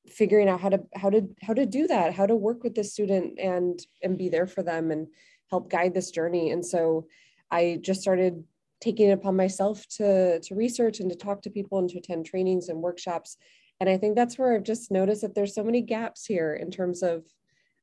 figuring 0.08 0.48
out 0.48 0.60
how 0.60 0.68
to 0.68 0.80
how 0.94 1.10
to 1.10 1.28
how 1.42 1.54
to 1.54 1.64
do 1.64 1.86
that, 1.86 2.12
how 2.12 2.26
to 2.26 2.34
work 2.34 2.62
with 2.62 2.74
this 2.74 2.92
student 2.92 3.38
and 3.38 3.78
and 4.02 4.18
be 4.18 4.28
there 4.28 4.46
for 4.46 4.62
them 4.62 4.90
and 4.90 5.06
help 5.48 5.70
guide 5.70 5.94
this 5.94 6.10
journey. 6.10 6.50
And 6.50 6.66
so 6.66 7.06
I 7.50 7.78
just 7.80 8.02
started 8.02 8.44
taking 8.84 9.08
it 9.08 9.12
upon 9.12 9.34
myself 9.34 9.86
to 9.88 10.38
to 10.40 10.54
research 10.54 11.00
and 11.00 11.10
to 11.10 11.16
talk 11.16 11.40
to 11.42 11.50
people 11.50 11.78
and 11.78 11.88
to 11.88 11.98
attend 11.98 12.26
trainings 12.26 12.68
and 12.68 12.82
workshops. 12.82 13.38
And 13.80 13.88
i 13.88 13.96
think 13.96 14.14
that's 14.14 14.38
where 14.38 14.54
i've 14.54 14.70
just 14.72 14.90
noticed 14.90 15.22
that 15.22 15.34
there's 15.34 15.54
so 15.54 15.64
many 15.64 15.80
gaps 15.80 16.26
here 16.26 16.54
in 16.54 16.70
terms 16.70 17.02
of 17.02 17.24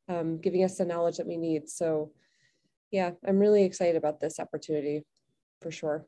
um, 0.10 0.40
giving 0.46 0.64
us 0.64 0.78
the 0.78 0.86
knowledge 0.86 1.18
that 1.18 1.28
we 1.28 1.38
need. 1.38 1.70
So 1.70 2.12
yeah 2.92 3.12
i'm 3.28 3.40
really 3.40 3.64
excited 3.64 3.96
about 3.96 4.20
this 4.20 4.40
opportunity 4.40 5.04
for 5.62 5.72
sure 5.72 6.06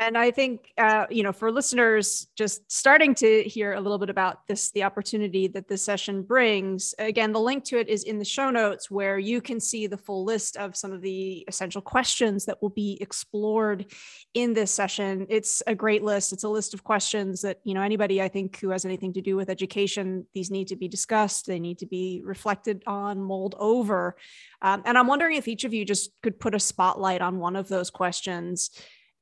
And 0.00 0.18
I 0.18 0.32
think, 0.32 0.72
uh, 0.76 1.06
you 1.08 1.22
know, 1.22 1.32
for 1.32 1.52
listeners 1.52 2.26
just 2.36 2.70
starting 2.70 3.14
to 3.16 3.44
hear 3.44 3.74
a 3.74 3.80
little 3.80 3.98
bit 3.98 4.10
about 4.10 4.46
this, 4.48 4.72
the 4.72 4.82
opportunity 4.82 5.46
that 5.48 5.68
this 5.68 5.84
session 5.84 6.22
brings, 6.22 6.96
again, 6.98 7.32
the 7.32 7.40
link 7.40 7.62
to 7.66 7.78
it 7.78 7.88
is 7.88 8.02
in 8.02 8.18
the 8.18 8.24
show 8.24 8.50
notes 8.50 8.90
where 8.90 9.20
you 9.20 9.40
can 9.40 9.60
see 9.60 9.86
the 9.86 9.96
full 9.96 10.24
list 10.24 10.56
of 10.56 10.74
some 10.74 10.90
of 10.90 11.00
the 11.00 11.44
essential 11.46 11.80
questions 11.80 12.44
that 12.46 12.60
will 12.60 12.70
be 12.70 12.98
explored 13.00 13.86
in 14.34 14.52
this 14.52 14.72
session. 14.72 15.26
It's 15.28 15.62
a 15.68 15.76
great 15.76 16.02
list. 16.02 16.32
It's 16.32 16.44
a 16.44 16.48
list 16.48 16.74
of 16.74 16.82
questions 16.82 17.42
that, 17.42 17.60
you 17.62 17.74
know, 17.74 17.82
anybody 17.82 18.20
I 18.20 18.26
think 18.26 18.58
who 18.58 18.70
has 18.70 18.84
anything 18.84 19.12
to 19.12 19.22
do 19.22 19.36
with 19.36 19.48
education, 19.48 20.26
these 20.34 20.50
need 20.50 20.68
to 20.68 20.76
be 20.76 20.88
discussed, 20.88 21.46
they 21.46 21.60
need 21.60 21.78
to 21.78 21.86
be 21.86 22.20
reflected 22.24 22.82
on, 22.88 23.22
mulled 23.22 23.54
over. 23.60 24.16
Um, 24.60 24.82
and 24.86 24.98
I'm 24.98 25.06
wondering 25.06 25.36
if 25.36 25.46
each 25.46 25.62
of 25.62 25.72
you 25.72 25.84
just 25.84 26.10
could 26.20 26.40
put 26.40 26.54
a 26.54 26.60
spotlight 26.60 27.20
on 27.20 27.38
one 27.38 27.54
of 27.54 27.68
those 27.68 27.90
questions 27.90 28.70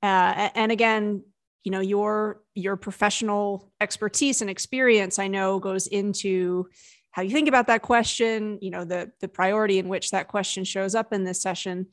uh, 0.03 0.51
and 0.55 0.73
again, 0.73 1.23
you 1.65 1.71
know 1.71 1.81
your 1.81 2.41
your 2.55 2.77
professional 2.77 3.71
expertise 3.81 4.41
and 4.41 4.51
experience, 4.51 5.19
I 5.19 5.29
know, 5.29 5.59
goes 5.59 5.87
into 5.87 6.69
how 7.13 7.23
you 7.23 7.31
think 7.31 7.49
about 7.49 7.69
that 7.69 7.83
question. 7.83 8.59
You 8.61 8.71
know 8.71 8.85
the 8.85 9.13
the 9.21 9.29
priority 9.29 9.79
in 9.79 9.89
which 9.89 10.11
that 10.11 10.29
question 10.29 10.65
shows 10.65 10.95
up 10.95 11.13
in 11.13 11.25
this 11.25 11.41
session. 11.41 11.87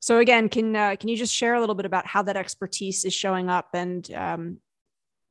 So 0.00 0.18
again, 0.18 0.48
can 0.48 0.74
uh, 0.74 0.96
can 0.96 1.08
you 1.08 1.16
just 1.16 1.34
share 1.34 1.54
a 1.54 1.60
little 1.60 1.76
bit 1.76 1.86
about 1.86 2.06
how 2.06 2.22
that 2.22 2.36
expertise 2.36 3.04
is 3.04 3.14
showing 3.14 3.48
up 3.48 3.68
and 3.74 4.12
um, 4.12 4.58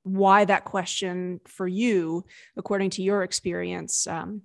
why 0.03 0.45
that 0.45 0.65
question 0.65 1.41
for 1.45 1.67
you, 1.67 2.25
according 2.55 2.91
to 2.91 3.03
your 3.03 3.23
experience, 3.23 4.07
um, 4.07 4.43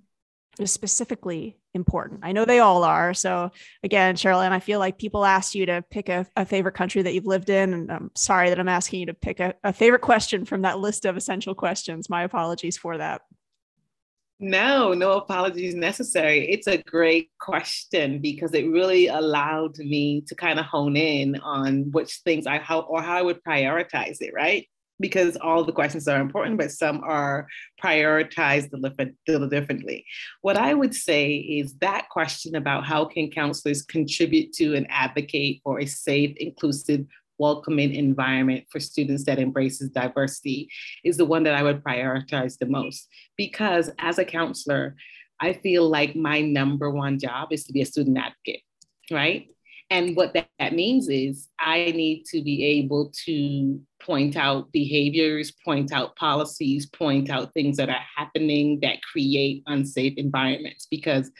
is 0.59 0.71
specifically 0.71 1.57
important. 1.73 2.21
I 2.23 2.31
know 2.31 2.45
they 2.45 2.59
all 2.59 2.83
are. 2.83 3.13
So 3.13 3.51
again, 3.83 4.15
Cheryl, 4.15 4.43
and 4.43 4.53
I 4.53 4.59
feel 4.59 4.79
like 4.79 4.97
people 4.97 5.25
asked 5.25 5.55
you 5.55 5.65
to 5.67 5.83
pick 5.89 6.09
a, 6.09 6.25
a, 6.35 6.45
favorite 6.45 6.75
country 6.75 7.01
that 7.01 7.13
you've 7.13 7.25
lived 7.25 7.49
in. 7.49 7.73
And 7.73 7.91
I'm 7.91 8.11
sorry 8.15 8.49
that 8.49 8.59
I'm 8.59 8.69
asking 8.69 9.01
you 9.01 9.05
to 9.07 9.13
pick 9.13 9.39
a, 9.39 9.53
a 9.63 9.71
favorite 9.71 10.01
question 10.01 10.45
from 10.45 10.63
that 10.63 10.79
list 10.79 11.05
of 11.05 11.15
essential 11.15 11.53
questions. 11.53 12.09
My 12.09 12.23
apologies 12.23 12.77
for 12.77 12.97
that. 12.97 13.21
No, 14.39 14.93
no 14.93 15.13
apologies 15.13 15.73
necessary. 15.73 16.47
It's 16.51 16.67
a 16.67 16.77
great 16.77 17.31
question 17.39 18.19
because 18.19 18.53
it 18.53 18.69
really 18.69 19.07
allowed 19.07 19.79
me 19.79 20.21
to 20.27 20.35
kind 20.35 20.59
of 20.59 20.65
hone 20.65 20.95
in 20.95 21.39
on 21.39 21.91
which 21.91 22.17
things 22.17 22.45
I 22.45 22.59
how 22.59 22.81
or 22.81 23.01
how 23.01 23.17
I 23.17 23.23
would 23.23 23.43
prioritize 23.43 24.17
it, 24.19 24.33
right? 24.35 24.67
Because 24.99 25.37
all 25.37 25.63
the 25.63 25.71
questions 25.71 26.07
are 26.07 26.19
important, 26.19 26.57
but 26.57 26.71
some 26.71 27.01
are 27.03 27.47
prioritized 27.83 28.73
a 28.73 29.11
little 29.27 29.47
differently. 29.47 30.05
What 30.41 30.57
I 30.57 30.73
would 30.73 30.95
say 30.95 31.35
is 31.35 31.73
that 31.81 32.09
question 32.09 32.55
about 32.55 32.85
how 32.85 33.05
can 33.05 33.29
counselors 33.29 33.83
contribute 33.83 34.53
to 34.53 34.75
and 34.75 34.87
advocate 34.89 35.61
for 35.63 35.79
a 35.79 35.85
safe, 35.85 36.35
inclusive, 36.37 37.05
welcoming 37.39 37.93
environment 37.93 38.65
for 38.71 38.79
students 38.79 39.23
that 39.25 39.39
embraces 39.39 39.89
diversity 39.89 40.69
is 41.03 41.17
the 41.17 41.25
one 41.25 41.43
that 41.43 41.53
I 41.53 41.63
would 41.63 41.83
prioritize 41.83 42.57
the 42.57 42.65
most. 42.65 43.07
Because 43.37 43.91
as 43.99 44.17
a 44.17 44.25
counselor, 44.25 44.95
I 45.39 45.53
feel 45.53 45.87
like 45.87 46.15
my 46.15 46.41
number 46.41 46.89
one 46.89 47.19
job 47.19 47.49
is 47.51 47.63
to 47.65 47.73
be 47.73 47.81
a 47.81 47.85
student 47.85 48.17
advocate, 48.17 48.61
right? 49.11 49.47
And 49.89 50.15
what 50.17 50.33
that, 50.33 50.49
that 50.59 50.73
means 50.73 51.07
is 51.07 51.47
I 51.59 51.91
need 51.95 52.25
to 52.25 52.41
be 52.41 52.63
able 52.65 53.11
to 53.25 53.79
point 54.01 54.35
out 54.35 54.71
behaviors, 54.71 55.51
point 55.63 55.93
out 55.93 56.15
policies, 56.17 56.85
point 56.87 57.29
out 57.29 57.53
things 57.53 57.77
that 57.77 57.89
are 57.89 58.05
happening 58.15 58.79
that 58.81 59.01
create 59.01 59.63
unsafe 59.65 60.15
environments. 60.17 60.87
Because 60.91 61.31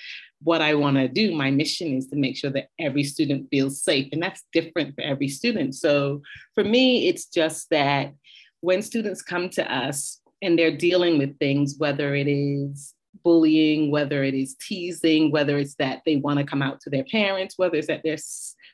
what 0.41 0.61
I 0.61 0.75
want 0.75 0.97
to 0.97 1.07
do, 1.07 1.35
my 1.35 1.51
mission 1.51 1.97
is 1.97 2.07
to 2.07 2.15
make 2.15 2.37
sure 2.37 2.51
that 2.51 2.69
every 2.79 3.03
student 3.03 3.47
feels 3.49 3.81
safe. 3.81 4.07
And 4.11 4.23
that's 4.23 4.43
different 4.53 4.95
for 4.95 5.01
every 5.01 5.27
student. 5.27 5.75
So 5.75 6.21
for 6.55 6.63
me, 6.63 7.07
it's 7.09 7.25
just 7.25 7.69
that 7.71 8.13
when 8.61 8.81
students 8.81 9.21
come 9.21 9.49
to 9.49 9.73
us 9.73 10.21
and 10.41 10.57
they're 10.57 10.75
dealing 10.75 11.17
with 11.17 11.37
things, 11.39 11.75
whether 11.77 12.15
it 12.15 12.27
is 12.27 12.93
bullying, 13.23 13.91
whether 13.91 14.23
it 14.23 14.33
is 14.33 14.55
teasing, 14.55 15.31
whether 15.31 15.57
it's 15.57 15.75
that 15.75 16.01
they 16.05 16.17
want 16.17 16.39
to 16.39 16.45
come 16.45 16.61
out 16.61 16.79
to 16.81 16.89
their 16.89 17.05
parents, 17.05 17.57
whether 17.57 17.75
it's 17.75 17.87
that 17.87 18.01
they're 18.03 18.17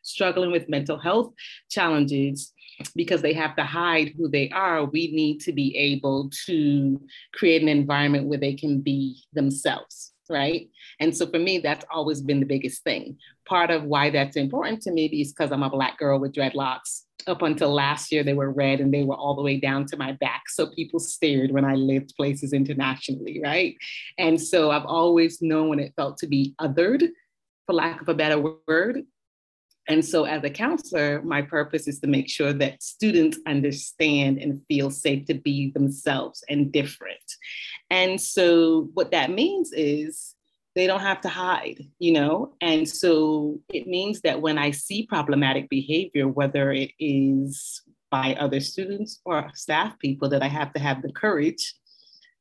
struggling 0.03 0.51
with 0.51 0.69
mental 0.69 0.97
health 0.97 1.33
challenges 1.69 2.53
because 2.95 3.21
they 3.21 3.33
have 3.33 3.55
to 3.55 3.63
hide 3.63 4.13
who 4.17 4.27
they 4.27 4.49
are, 4.49 4.83
we 4.85 5.11
need 5.11 5.39
to 5.39 5.53
be 5.53 5.77
able 5.77 6.29
to 6.45 6.99
create 7.33 7.61
an 7.61 7.67
environment 7.67 8.27
where 8.27 8.39
they 8.39 8.53
can 8.53 8.81
be 8.81 9.23
themselves 9.33 10.12
right? 10.33 10.69
And 10.99 11.15
so 11.15 11.27
for 11.27 11.39
me, 11.39 11.59
that's 11.59 11.85
always 11.93 12.21
been 12.21 12.39
the 12.39 12.45
biggest 12.45 12.83
thing. 12.83 13.17
Part 13.45 13.69
of 13.69 13.83
why 13.83 14.09
that's 14.09 14.35
important 14.35 14.81
to 14.81 14.91
me 14.91 15.05
is 15.05 15.31
because 15.31 15.51
I'm 15.51 15.63
a 15.63 15.69
Black 15.69 15.97
girl 15.97 16.19
with 16.19 16.33
dreadlocks. 16.33 17.03
Up 17.27 17.41
until 17.41 17.73
last 17.73 18.11
year, 18.11 18.23
they 18.23 18.33
were 18.33 18.51
red 18.51 18.81
and 18.81 18.93
they 18.93 19.03
were 19.03 19.15
all 19.15 19.35
the 19.35 19.41
way 19.41 19.57
down 19.57 19.85
to 19.85 19.97
my 19.97 20.11
back. 20.13 20.49
So 20.49 20.71
people 20.71 20.99
stared 20.99 21.51
when 21.51 21.63
I 21.63 21.75
lived 21.75 22.15
places 22.17 22.51
internationally, 22.51 23.39
right? 23.41 23.75
And 24.17 24.41
so 24.41 24.71
I've 24.71 24.85
always 24.85 25.41
known 25.41 25.79
it 25.79 25.93
felt 25.95 26.17
to 26.17 26.27
be 26.27 26.53
othered, 26.59 27.07
for 27.65 27.73
lack 27.73 28.01
of 28.01 28.09
a 28.09 28.13
better 28.13 28.57
word. 28.67 29.03
And 29.87 30.03
so, 30.03 30.23
as 30.23 30.43
a 30.43 30.49
counselor, 30.49 31.21
my 31.23 31.41
purpose 31.41 31.89
is 31.89 31.99
to 31.99 32.07
make 32.07 32.29
sure 32.29 32.53
that 32.53 32.81
students 32.81 33.37
understand 33.45 34.37
and 34.37 34.61
feel 34.69 34.89
safe 34.89 35.25
to 35.25 35.33
be 35.33 35.71
themselves 35.71 36.41
and 36.47 36.71
different. 36.71 37.19
And 37.93 38.19
so, 38.19 38.89
what 38.95 39.11
that 39.11 39.29
means 39.29 39.71
is 39.71 40.33
they 40.73 40.87
don't 40.87 41.01
have 41.01 41.21
to 41.21 41.29
hide, 41.29 41.85
you 41.99 42.11
know? 42.11 42.55
And 42.59 42.89
so, 42.89 43.59
it 43.69 43.85
means 43.85 44.21
that 44.21 44.41
when 44.41 44.57
I 44.57 44.71
see 44.71 45.05
problematic 45.05 45.69
behavior, 45.69 46.27
whether 46.27 46.71
it 46.71 46.89
is 46.97 47.83
by 48.09 48.33
other 48.39 48.61
students 48.61 49.21
or 49.25 49.51
staff 49.53 49.99
people, 49.99 50.27
that 50.29 50.41
I 50.41 50.47
have 50.47 50.73
to 50.73 50.79
have 50.79 51.03
the 51.03 51.11
courage 51.11 51.75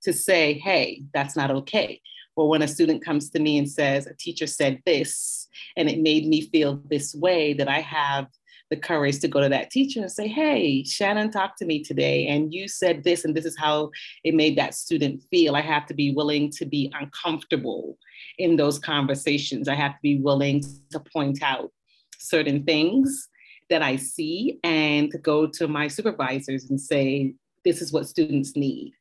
to 0.04 0.14
say, 0.14 0.54
hey, 0.54 1.02
that's 1.12 1.36
not 1.36 1.50
okay. 1.50 2.00
Or 2.34 2.48
when 2.48 2.62
a 2.62 2.68
student 2.68 3.04
comes 3.04 3.28
to 3.30 3.38
me 3.38 3.58
and 3.58 3.70
says, 3.70 4.06
a 4.06 4.14
teacher 4.14 4.46
said 4.46 4.80
this, 4.86 5.48
and 5.76 5.90
it 5.90 6.00
made 6.00 6.26
me 6.26 6.48
feel 6.48 6.80
this 6.88 7.14
way, 7.14 7.52
that 7.52 7.68
I 7.68 7.80
have 7.80 8.26
the 8.72 8.76
courage 8.78 9.20
to 9.20 9.28
go 9.28 9.38
to 9.38 9.50
that 9.50 9.70
teacher 9.70 10.00
and 10.00 10.10
say, 10.10 10.26
hey, 10.26 10.82
Shannon 10.82 11.30
talked 11.30 11.58
to 11.58 11.66
me 11.66 11.84
today, 11.84 12.26
and 12.26 12.54
you 12.54 12.66
said 12.68 13.04
this, 13.04 13.26
and 13.26 13.36
this 13.36 13.44
is 13.44 13.54
how 13.54 13.90
it 14.24 14.34
made 14.34 14.56
that 14.56 14.74
student 14.74 15.22
feel. 15.30 15.54
I 15.54 15.60
have 15.60 15.84
to 15.88 15.94
be 15.94 16.14
willing 16.14 16.50
to 16.52 16.64
be 16.64 16.90
uncomfortable 16.98 17.98
in 18.38 18.56
those 18.56 18.78
conversations. 18.78 19.68
I 19.68 19.74
have 19.74 19.92
to 19.92 20.02
be 20.02 20.20
willing 20.20 20.64
to 20.90 21.00
point 21.00 21.42
out 21.42 21.70
certain 22.16 22.64
things 22.64 23.28
that 23.68 23.82
I 23.82 23.96
see 23.96 24.58
and 24.64 25.10
to 25.10 25.18
go 25.18 25.46
to 25.46 25.68
my 25.68 25.86
supervisors 25.86 26.70
and 26.70 26.80
say, 26.80 27.34
this 27.66 27.82
is 27.82 27.92
what 27.92 28.08
students 28.08 28.56
need. 28.56 28.94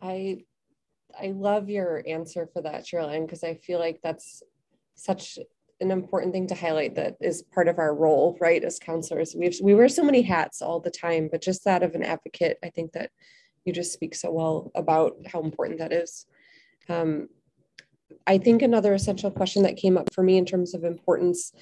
I 0.00 0.44
I 1.20 1.32
love 1.32 1.68
your 1.68 2.04
answer 2.06 2.48
for 2.52 2.62
that, 2.62 2.84
Cheryl, 2.84 3.20
because 3.26 3.42
I 3.42 3.54
feel 3.54 3.80
like 3.80 3.98
that's 4.00 4.44
such 4.94 5.40
an 5.80 5.90
important 5.90 6.32
thing 6.32 6.46
to 6.48 6.54
highlight 6.54 6.94
that 6.96 7.16
is 7.20 7.42
part 7.42 7.68
of 7.68 7.78
our 7.78 7.94
role, 7.94 8.36
right, 8.40 8.62
as 8.64 8.78
counselors. 8.78 9.34
We 9.36 9.52
we 9.62 9.74
wear 9.74 9.88
so 9.88 10.02
many 10.02 10.22
hats 10.22 10.60
all 10.60 10.80
the 10.80 10.90
time, 10.90 11.28
but 11.30 11.42
just 11.42 11.64
that 11.64 11.82
of 11.82 11.94
an 11.94 12.02
advocate, 12.02 12.58
I 12.64 12.70
think 12.70 12.92
that 12.92 13.10
you 13.64 13.72
just 13.72 13.92
speak 13.92 14.14
so 14.14 14.30
well 14.30 14.72
about 14.74 15.16
how 15.26 15.42
important 15.42 15.78
that 15.78 15.92
is. 15.92 16.26
Um, 16.88 17.28
I 18.26 18.38
think 18.38 18.62
another 18.62 18.94
essential 18.94 19.30
question 19.30 19.62
that 19.62 19.76
came 19.76 19.96
up 19.96 20.12
for 20.12 20.22
me 20.22 20.38
in 20.38 20.46
terms 20.46 20.74
of 20.74 20.84
importance 20.84 21.52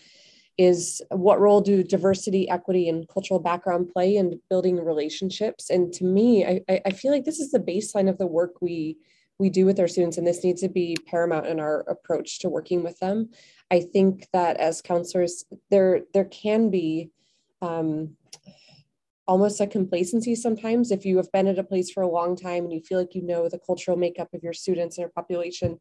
is 0.58 1.02
what 1.11 1.40
role 1.40 1.61
do 1.61 1.82
diversity, 1.82 2.49
equity, 2.49 2.88
and 2.88 3.06
cultural 3.08 3.40
background 3.40 3.90
play 3.92 4.16
in 4.16 4.40
building 4.49 4.82
relationships? 4.82 5.68
And 5.68 5.92
to 5.94 6.04
me, 6.04 6.46
I, 6.46 6.80
I 6.87 6.90
feel 6.90 7.12
like 7.12 7.25
this 7.25 7.40
is 7.40 7.50
the 7.50 7.58
baseline 7.58 8.08
of 8.08 8.18
the 8.18 8.26
work 8.26 8.62
we 8.62 8.96
we 9.38 9.50
do 9.50 9.66
with 9.66 9.78
our 9.78 9.88
students, 9.88 10.16
and 10.16 10.26
this 10.26 10.43
needs 10.43 10.62
to 10.62 10.69
be 10.69 10.97
paramount 11.07 11.47
in 11.47 11.61
our 11.61 11.81
approach 11.88 12.38
to 12.40 12.49
working 12.49 12.83
with 12.83 12.99
them. 12.99 13.31
I 13.71 13.81
think 13.81 14.26
that 14.33 14.57
as 14.57 14.81
counselors, 14.81 15.45
there 15.71 16.02
there 16.14 16.25
can 16.25 16.71
be 16.71 17.11
um, 17.61 18.16
almost 19.26 19.61
a 19.61 19.66
complacency 19.66 20.35
sometimes. 20.35 20.90
If 20.90 21.05
you 21.05 21.16
have 21.16 21.31
been 21.33 21.49
at 21.49 21.59
a 21.59 21.64
place 21.64 21.90
for 21.90 22.02
a 22.02 22.09
long 22.09 22.37
time 22.37 22.64
and 22.64 22.73
you 22.73 22.81
feel 22.81 22.99
like 22.99 23.14
you 23.14 23.23
know 23.23 23.49
the 23.49 23.59
cultural 23.59 23.97
makeup 23.97 24.33
of 24.33 24.43
your 24.43 24.52
students 24.52 24.97
and 24.97 25.02
your 25.02 25.11
population 25.11 25.81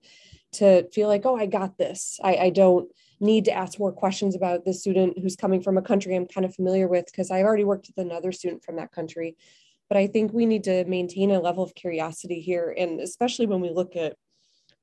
to 0.54 0.90
feel 0.92 1.08
like 1.08 1.26
oh 1.26 1.36
i 1.36 1.46
got 1.46 1.78
this. 1.78 2.20
I, 2.24 2.36
I 2.38 2.50
don't 2.50 2.90
need 3.20 3.46
to 3.46 3.52
ask 3.52 3.80
more 3.80 3.92
questions 3.92 4.36
about 4.36 4.66
the 4.66 4.74
student 4.74 5.20
who's 5.20 5.36
coming 5.36 5.62
from 5.62 5.78
a 5.78 5.82
country 5.82 6.16
i'm 6.16 6.28
kind 6.28 6.46
of 6.46 6.54
familiar 6.54 6.88
with 6.88 7.06
because 7.06 7.32
i've 7.32 7.46
already 7.46 7.64
worked 7.64 7.88
with 7.88 8.06
another 8.06 8.32
student 8.32 8.64
from 8.64 8.76
that 8.76 8.92
country 8.92 9.38
but 9.88 9.98
I 9.98 10.08
think 10.08 10.34
we 10.34 10.46
need 10.46 10.64
to 10.66 10.86
maintain 10.86 11.32
a 11.32 11.40
level 11.40 11.64
of 11.64 11.76
curiosity 11.76 12.42
here. 12.42 12.74
And 12.78 13.00
especially 13.00 13.46
when 13.46 13.62
we 13.62 13.70
look 13.70 13.96
at 13.96 14.16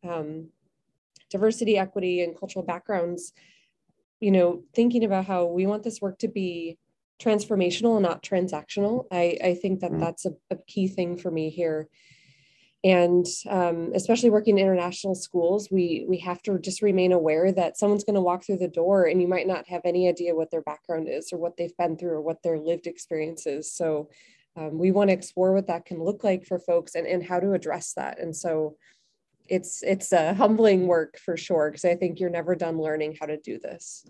um, 0.09 0.49
diversity, 1.30 1.78
equity, 1.78 2.23
and 2.23 2.38
cultural 2.38 2.64
backgrounds, 2.64 3.32
you 4.21 4.30
know, 4.30 4.62
thinking 4.75 5.04
about 5.04 5.26
how 5.26 5.47
we 5.47 5.66
want 5.66 5.82
this 5.82 6.00
work 6.00 6.18
to 6.21 6.28
be 6.28 6.78
transformational 7.21 7.94
and 7.97 8.02
not 8.02 8.23
transactional. 8.23 9.06
I, 9.11 9.38
I 9.42 9.54
think 9.54 9.80
that 9.80 9.92
mm. 9.92 10.00
that's 10.00 10.26
a, 10.26 10.32
a 10.50 10.56
key 10.66 10.88
thing 10.88 11.16
for 11.16 11.30
me 11.30 11.50
here. 11.50 11.88
and 12.85 13.26
um, 13.49 13.92
especially 13.94 14.30
working 14.30 14.59
in 14.59 14.64
international 14.64 15.14
schools 15.14 15.71
we 15.71 16.04
we 16.09 16.18
have 16.18 16.42
to 16.42 16.59
just 16.59 16.82
remain 16.82 17.12
aware 17.12 17.52
that 17.52 17.78
someone's 17.78 18.04
going 18.04 18.14
to 18.14 18.21
walk 18.21 18.44
through 18.44 18.59
the 18.59 18.68
door 18.68 19.04
and 19.04 19.23
you 19.23 19.28
might 19.28 19.47
not 19.47 19.68
have 19.68 19.82
any 19.85 20.09
idea 20.09 20.35
what 20.35 20.50
their 20.50 20.62
background 20.62 21.09
is 21.09 21.32
or 21.32 21.38
what 21.38 21.56
they've 21.56 21.76
been 21.76 21.97
through 21.97 22.11
or 22.11 22.21
what 22.21 22.42
their 22.42 22.59
lived 22.59 22.87
experience 22.87 23.47
is 23.47 23.73
so 23.73 24.09
um, 24.56 24.78
we 24.78 24.90
want 24.90 25.09
to 25.09 25.14
explore 25.14 25.52
what 25.52 25.66
that 25.66 25.87
can 25.87 26.02
look 26.02 26.23
like 26.23 26.44
for 26.44 26.59
folks 26.59 26.94
and, 26.94 27.06
and 27.06 27.25
how 27.25 27.40
to 27.40 27.52
address 27.52 27.94
that 27.94 28.18
and 28.21 28.35
so 28.35 28.76
it's 29.49 29.82
it's 29.82 30.12
a 30.12 30.35
humbling 30.35 30.87
work 30.87 31.18
for 31.18 31.37
sure 31.37 31.71
because 31.71 31.85
i 31.85 31.94
think 31.94 32.21
you're 32.21 32.30
never 32.30 32.54
done 32.54 32.78
learning 32.78 33.16
how 33.18 33.26
to 33.26 33.37
do 33.38 33.59
this 33.59 34.06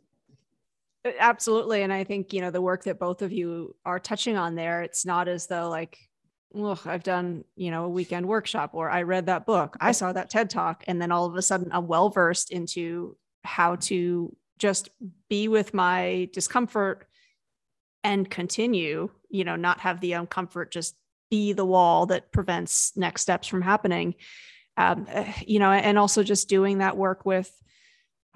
absolutely 1.18 1.82
and 1.82 1.92
i 1.92 2.04
think 2.04 2.32
you 2.32 2.40
know 2.40 2.50
the 2.50 2.60
work 2.60 2.84
that 2.84 2.98
both 2.98 3.22
of 3.22 3.32
you 3.32 3.74
are 3.84 3.98
touching 3.98 4.36
on 4.36 4.54
there 4.54 4.82
it's 4.82 5.04
not 5.04 5.28
as 5.28 5.46
though 5.46 5.68
like 5.68 5.98
well, 6.54 6.78
I've 6.84 7.02
done, 7.02 7.44
you 7.56 7.70
know, 7.70 7.84
a 7.84 7.88
weekend 7.88 8.26
workshop 8.26 8.70
or 8.74 8.90
I 8.90 9.02
read 9.02 9.26
that 9.26 9.46
book, 9.46 9.76
I 9.80 9.92
saw 9.92 10.12
that 10.12 10.30
TED 10.30 10.50
talk. 10.50 10.84
And 10.86 11.00
then 11.00 11.10
all 11.10 11.26
of 11.26 11.34
a 11.34 11.42
sudden 11.42 11.68
I'm 11.72 11.86
well 11.86 12.10
versed 12.10 12.50
into 12.50 13.16
how 13.42 13.76
to 13.76 14.34
just 14.58 14.90
be 15.28 15.48
with 15.48 15.74
my 15.74 16.28
discomfort 16.32 17.06
and 18.04 18.28
continue, 18.28 19.10
you 19.28 19.44
know, 19.44 19.56
not 19.56 19.80
have 19.80 20.00
the 20.00 20.12
uncomfort 20.12 20.70
just 20.70 20.96
be 21.30 21.52
the 21.52 21.64
wall 21.64 22.06
that 22.06 22.32
prevents 22.32 22.92
next 22.96 23.22
steps 23.22 23.48
from 23.48 23.62
happening. 23.62 24.14
Um, 24.76 25.06
eh, 25.08 25.32
you 25.46 25.58
know, 25.58 25.70
and 25.70 25.98
also 25.98 26.22
just 26.22 26.48
doing 26.48 26.78
that 26.78 26.96
work 26.96 27.24
with 27.24 27.50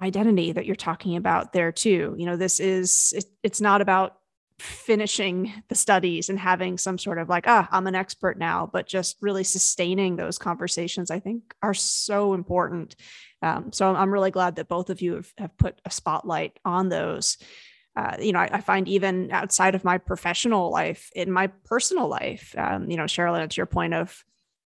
identity 0.01 0.51
that 0.51 0.65
you're 0.65 0.75
talking 0.75 1.15
about 1.15 1.53
there 1.53 1.71
too. 1.71 2.15
You 2.17 2.25
know, 2.25 2.37
this 2.37 2.59
is, 2.59 3.13
it, 3.15 3.25
it's 3.43 3.61
not 3.61 3.81
about 3.81 4.17
finishing 4.59 5.53
the 5.67 5.75
studies 5.75 6.29
and 6.29 6.39
having 6.39 6.79
some 6.79 6.97
sort 6.97 7.19
of 7.19 7.29
like 7.29 7.43
ah 7.47 7.67
i'm 7.71 7.85
an 7.85 7.93
expert 7.93 8.39
now 8.39 8.67
but 8.71 8.87
just 8.87 9.15
really 9.21 9.43
sustaining 9.43 10.15
those 10.15 10.39
conversations 10.39 11.11
i 11.11 11.19
think 11.19 11.53
are 11.61 11.75
so 11.75 12.33
important 12.33 12.95
um, 13.43 13.71
so 13.71 13.93
i'm 13.93 14.11
really 14.11 14.31
glad 14.31 14.55
that 14.55 14.67
both 14.67 14.89
of 14.89 14.99
you 14.99 15.13
have, 15.13 15.31
have 15.37 15.55
put 15.57 15.79
a 15.85 15.91
spotlight 15.91 16.59
on 16.65 16.89
those 16.89 17.37
uh, 17.97 18.15
you 18.19 18.31
know 18.31 18.39
I, 18.39 18.49
I, 18.53 18.61
find 18.61 18.87
even 18.87 19.31
outside 19.31 19.73
of 19.73 19.83
my 19.83 19.97
professional 19.97 20.69
life 20.71 21.09
in 21.15 21.31
my 21.31 21.47
personal 21.65 22.07
life 22.07 22.53
um, 22.57 22.89
you 22.89 22.95
know 22.95 23.05
cheryl 23.05 23.43
it's 23.43 23.57
your 23.57 23.65
point 23.65 23.93
of 23.93 24.23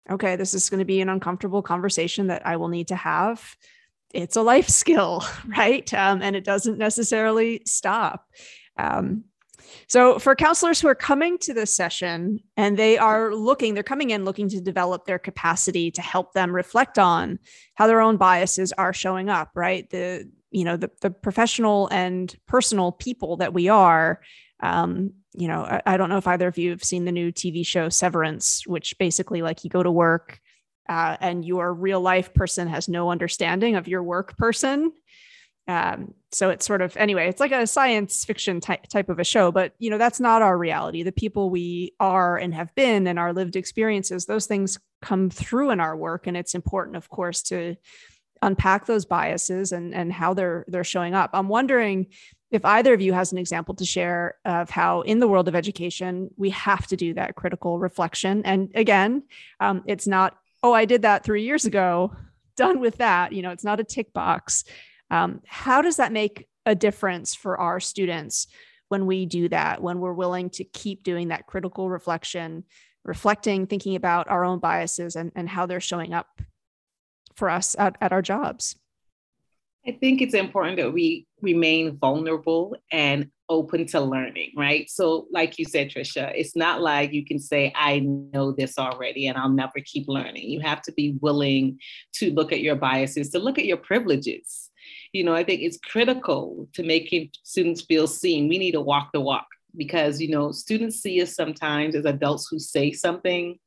okay 0.09 0.37
this 0.37 0.53
is 0.53 0.69
going 0.69 0.79
to 0.79 0.85
be 0.85 1.01
an 1.01 1.09
uncomfortable 1.09 1.61
conversation 1.61 2.27
that 2.27 2.45
i 2.47 2.55
will 2.55 2.69
need 2.69 2.87
to 2.87 2.95
have. 2.95 3.57
It's 4.13 4.37
a 4.37 4.41
life 4.41 4.69
skill 4.81 5.23
right? 5.45 5.93
Um, 5.93 6.21
and 6.21 6.35
it 6.35 6.45
doesn't 6.45 6.77
necessarily 6.77 7.61
stop. 7.65 8.27
Um, 8.77 9.25
so, 9.87 10.19
for 10.19 10.35
counselors 10.35 10.79
who 10.79 10.87
are 10.87 10.95
coming 10.95 11.37
to 11.39 11.53
this 11.53 11.75
session 11.75 12.39
and 12.55 12.77
they 12.77 12.97
are 12.97 13.33
looking, 13.33 13.73
they're 13.73 13.83
coming 13.83 14.09
in 14.09 14.25
looking 14.25 14.49
to 14.49 14.61
develop 14.61 15.05
their 15.05 15.19
capacity 15.19 15.91
to 15.91 16.01
help 16.01 16.33
them 16.33 16.55
reflect 16.55 16.97
on 16.97 17.39
how 17.75 17.87
their 17.87 18.01
own 18.01 18.17
biases 18.17 18.71
are 18.73 18.93
showing 18.93 19.29
up, 19.29 19.51
right? 19.55 19.89
The 19.89 20.29
you 20.57 20.65
know 20.65 20.77
the 20.77 20.89
the 21.01 21.09
professional 21.09 21.87
and 21.89 22.35
personal 22.47 22.91
people 22.91 23.37
that 23.37 23.53
we 23.53 23.69
are. 23.69 24.21
Um, 24.59 25.13
you 25.33 25.47
know, 25.47 25.61
I, 25.61 25.81
I 25.85 25.97
don't 25.97 26.09
know 26.09 26.17
if 26.17 26.27
either 26.27 26.47
of 26.47 26.57
you 26.57 26.71
have 26.71 26.83
seen 26.83 27.05
the 27.05 27.11
new 27.11 27.31
TV 27.31 27.65
show 27.65 27.89
Severance, 27.89 28.65
which 28.65 28.97
basically 28.97 29.43
like 29.43 29.63
you 29.63 29.69
go 29.69 29.83
to 29.83 29.91
work 29.91 30.39
uh, 30.89 31.17
and 31.19 31.45
your 31.45 31.73
real 31.73 32.01
life 32.01 32.33
person 32.33 32.67
has 32.67 32.89
no 32.89 33.11
understanding 33.11 33.75
of 33.75 33.87
your 33.87 34.01
work 34.01 34.35
person 34.37 34.91
um, 35.67 36.13
so 36.31 36.49
it's 36.49 36.65
sort 36.65 36.81
of 36.81 36.95
anyway, 36.95 37.27
it's 37.27 37.39
like 37.39 37.51
a 37.51 37.67
science 37.67 38.23
fiction 38.23 38.61
type 38.61 38.87
type 38.87 39.09
of 39.09 39.19
a 39.19 39.23
show, 39.23 39.51
but 39.51 39.73
you 39.79 39.89
know 39.89 39.97
that's 39.97 40.19
not 40.19 40.41
our 40.41 40.57
reality. 40.57 41.03
The 41.03 41.11
people 41.11 41.49
we 41.49 41.93
are 41.99 42.37
and 42.37 42.53
have 42.53 42.73
been, 42.75 43.05
and 43.05 43.19
our 43.19 43.33
lived 43.33 43.55
experiences, 43.55 44.25
those 44.25 44.45
things 44.45 44.79
come 45.01 45.29
through 45.29 45.71
in 45.71 45.79
our 45.79 45.95
work, 45.95 46.25
and 46.25 46.37
it's 46.37 46.55
important, 46.55 46.95
of 46.95 47.09
course, 47.09 47.41
to 47.43 47.75
unpack 48.41 48.85
those 48.85 49.05
biases 49.05 49.71
and 49.71 49.93
and 49.93 50.11
how 50.11 50.33
they're 50.33 50.65
they're 50.67 50.83
showing 50.83 51.13
up. 51.13 51.31
I'm 51.33 51.49
wondering 51.49 52.07
if 52.49 52.63
either 52.63 52.93
of 52.93 53.01
you 53.01 53.11
has 53.11 53.31
an 53.31 53.37
example 53.37 53.75
to 53.75 53.85
share 53.85 54.35
of 54.45 54.69
how 54.69 55.01
in 55.01 55.19
the 55.19 55.27
world 55.27 55.47
of 55.47 55.55
education 55.55 56.29
we 56.37 56.49
have 56.51 56.87
to 56.87 56.95
do 56.95 57.13
that 57.15 57.35
critical 57.35 57.77
reflection. 57.77 58.41
And 58.45 58.71
again, 58.73 59.23
um, 59.59 59.83
it's 59.85 60.07
not 60.07 60.37
oh 60.63 60.73
I 60.73 60.85
did 60.85 61.03
that 61.03 61.23
three 61.23 61.43
years 61.43 61.65
ago, 61.65 62.15
done 62.55 62.79
with 62.79 62.97
that. 62.97 63.33
You 63.33 63.41
know, 63.41 63.51
it's 63.51 63.63
not 63.63 63.79
a 63.79 63.83
tick 63.83 64.13
box 64.13 64.63
um, 65.09 65.41
how 65.45 65.81
does 65.81 65.97
that 65.97 66.11
make 66.11 66.47
a 66.65 66.75
difference 66.75 67.33
for 67.33 67.59
our 67.59 67.79
students 67.79 68.47
when 68.89 69.05
we 69.05 69.25
do 69.25 69.49
that, 69.49 69.81
when 69.81 69.99
we're 69.99 70.13
willing 70.13 70.49
to 70.51 70.63
keep 70.63 71.03
doing 71.03 71.29
that 71.29 71.45
critical 71.45 71.89
reflection, 71.89 72.63
reflecting, 73.03 73.67
thinking 73.67 73.95
about 73.95 74.29
our 74.29 74.43
own 74.43 74.59
biases 74.59 75.15
and, 75.15 75.31
and 75.35 75.47
how 75.47 75.65
they're 75.65 75.79
showing 75.79 76.13
up 76.13 76.41
for 77.37 77.49
us 77.49 77.75
at, 77.79 77.97
at 78.01 78.11
our 78.11 78.21
jobs? 78.21 78.75
I 79.87 79.91
think 79.91 80.21
it's 80.21 80.33
important 80.33 80.77
that 80.77 80.91
we 80.91 81.25
remain 81.41 81.97
vulnerable 81.97 82.75
and 82.91 83.29
open 83.47 83.85
to 83.85 84.01
learning, 84.01 84.51
right? 84.57 84.89
So, 84.89 85.27
like 85.31 85.57
you 85.57 85.63
said, 85.63 85.89
Trisha, 85.89 86.33
it's 86.35 86.57
not 86.57 86.81
like 86.81 87.13
you 87.13 87.23
can 87.23 87.39
say, 87.39 87.71
I 87.73 87.99
know 87.99 88.51
this 88.51 88.77
already 88.77 89.27
and 89.27 89.37
I'll 89.37 89.47
never 89.47 89.79
keep 89.85 90.09
learning. 90.09 90.49
You 90.49 90.59
have 90.59 90.81
to 90.81 90.91
be 90.91 91.15
willing 91.21 91.79
to 92.15 92.31
look 92.31 92.51
at 92.51 92.59
your 92.59 92.75
biases, 92.75 93.29
to 93.29 93.39
look 93.39 93.57
at 93.57 93.65
your 93.65 93.77
privileges, 93.77 94.67
you 95.13 95.23
know, 95.23 95.33
I 95.33 95.43
think 95.43 95.61
it's 95.61 95.77
critical 95.77 96.67
to 96.73 96.83
making 96.83 97.31
students 97.43 97.81
feel 97.81 98.07
seen. 98.07 98.47
We 98.47 98.57
need 98.57 98.73
to 98.73 98.81
walk 98.81 99.09
the 99.13 99.21
walk 99.21 99.47
because, 99.75 100.21
you 100.21 100.29
know, 100.29 100.51
students 100.51 101.01
see 101.01 101.21
us 101.21 101.35
sometimes 101.35 101.95
as 101.95 102.05
adults 102.05 102.47
who 102.49 102.59
say 102.59 102.91
something, 102.91 103.57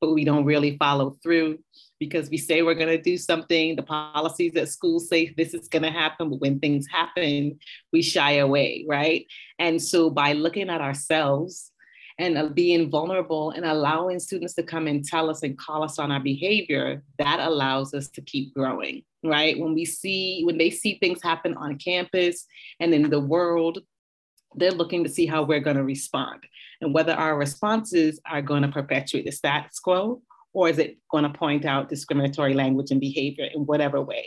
but 0.00 0.14
we 0.14 0.24
don't 0.24 0.44
really 0.44 0.76
follow 0.76 1.16
through 1.22 1.58
because 1.98 2.30
we 2.30 2.38
say 2.38 2.62
we're 2.62 2.74
going 2.74 2.96
to 2.96 3.00
do 3.00 3.16
something. 3.16 3.76
The 3.76 3.82
policies 3.82 4.56
at 4.56 4.68
school 4.68 5.00
say 5.00 5.34
this 5.36 5.54
is 5.54 5.68
going 5.68 5.82
to 5.82 5.90
happen, 5.90 6.30
but 6.30 6.40
when 6.40 6.58
things 6.58 6.86
happen, 6.90 7.58
we 7.92 8.02
shy 8.02 8.32
away, 8.32 8.84
right? 8.88 9.26
And 9.58 9.80
so 9.82 10.10
by 10.10 10.32
looking 10.32 10.68
at 10.68 10.80
ourselves 10.80 11.72
and 12.18 12.38
uh, 12.38 12.48
being 12.48 12.90
vulnerable 12.90 13.50
and 13.50 13.64
allowing 13.64 14.18
students 14.18 14.54
to 14.54 14.62
come 14.62 14.86
and 14.86 15.04
tell 15.04 15.28
us 15.28 15.42
and 15.42 15.58
call 15.58 15.82
us 15.82 15.98
on 15.98 16.10
our 16.10 16.20
behavior, 16.20 17.02
that 17.18 17.40
allows 17.40 17.94
us 17.94 18.08
to 18.08 18.20
keep 18.20 18.54
growing 18.54 19.02
right? 19.26 19.58
When 19.58 19.74
we 19.74 19.84
see, 19.84 20.42
when 20.44 20.58
they 20.58 20.70
see 20.70 20.98
things 20.98 21.22
happen 21.22 21.54
on 21.54 21.78
campus 21.78 22.46
and 22.80 22.94
in 22.94 23.10
the 23.10 23.20
world, 23.20 23.80
they're 24.54 24.70
looking 24.70 25.04
to 25.04 25.10
see 25.10 25.26
how 25.26 25.42
we're 25.42 25.60
going 25.60 25.76
to 25.76 25.84
respond 25.84 26.44
and 26.80 26.94
whether 26.94 27.12
our 27.12 27.36
responses 27.36 28.20
are 28.30 28.42
going 28.42 28.62
to 28.62 28.68
perpetuate 28.68 29.24
the 29.24 29.32
status 29.32 29.78
quo 29.78 30.22
or 30.56 30.70
is 30.70 30.78
it 30.78 30.96
going 31.10 31.22
to 31.22 31.38
point 31.38 31.66
out 31.66 31.90
discriminatory 31.90 32.54
language 32.54 32.90
and 32.90 32.98
behavior 32.98 33.46
in 33.54 33.66
whatever 33.66 34.00
way. 34.00 34.26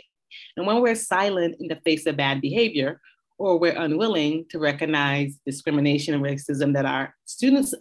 And 0.56 0.64
when 0.64 0.80
we're 0.80 0.94
silent 0.94 1.56
in 1.58 1.66
the 1.66 1.80
face 1.84 2.06
of 2.06 2.16
bad 2.16 2.40
behavior, 2.40 3.00
or 3.36 3.58
we're 3.58 3.76
unwilling 3.76 4.46
to 4.50 4.60
recognize 4.60 5.34
discrimination 5.44 6.14
and 6.14 6.22
racism 6.22 6.72
that 6.74 6.86
our 6.86 7.16
students 7.24 7.74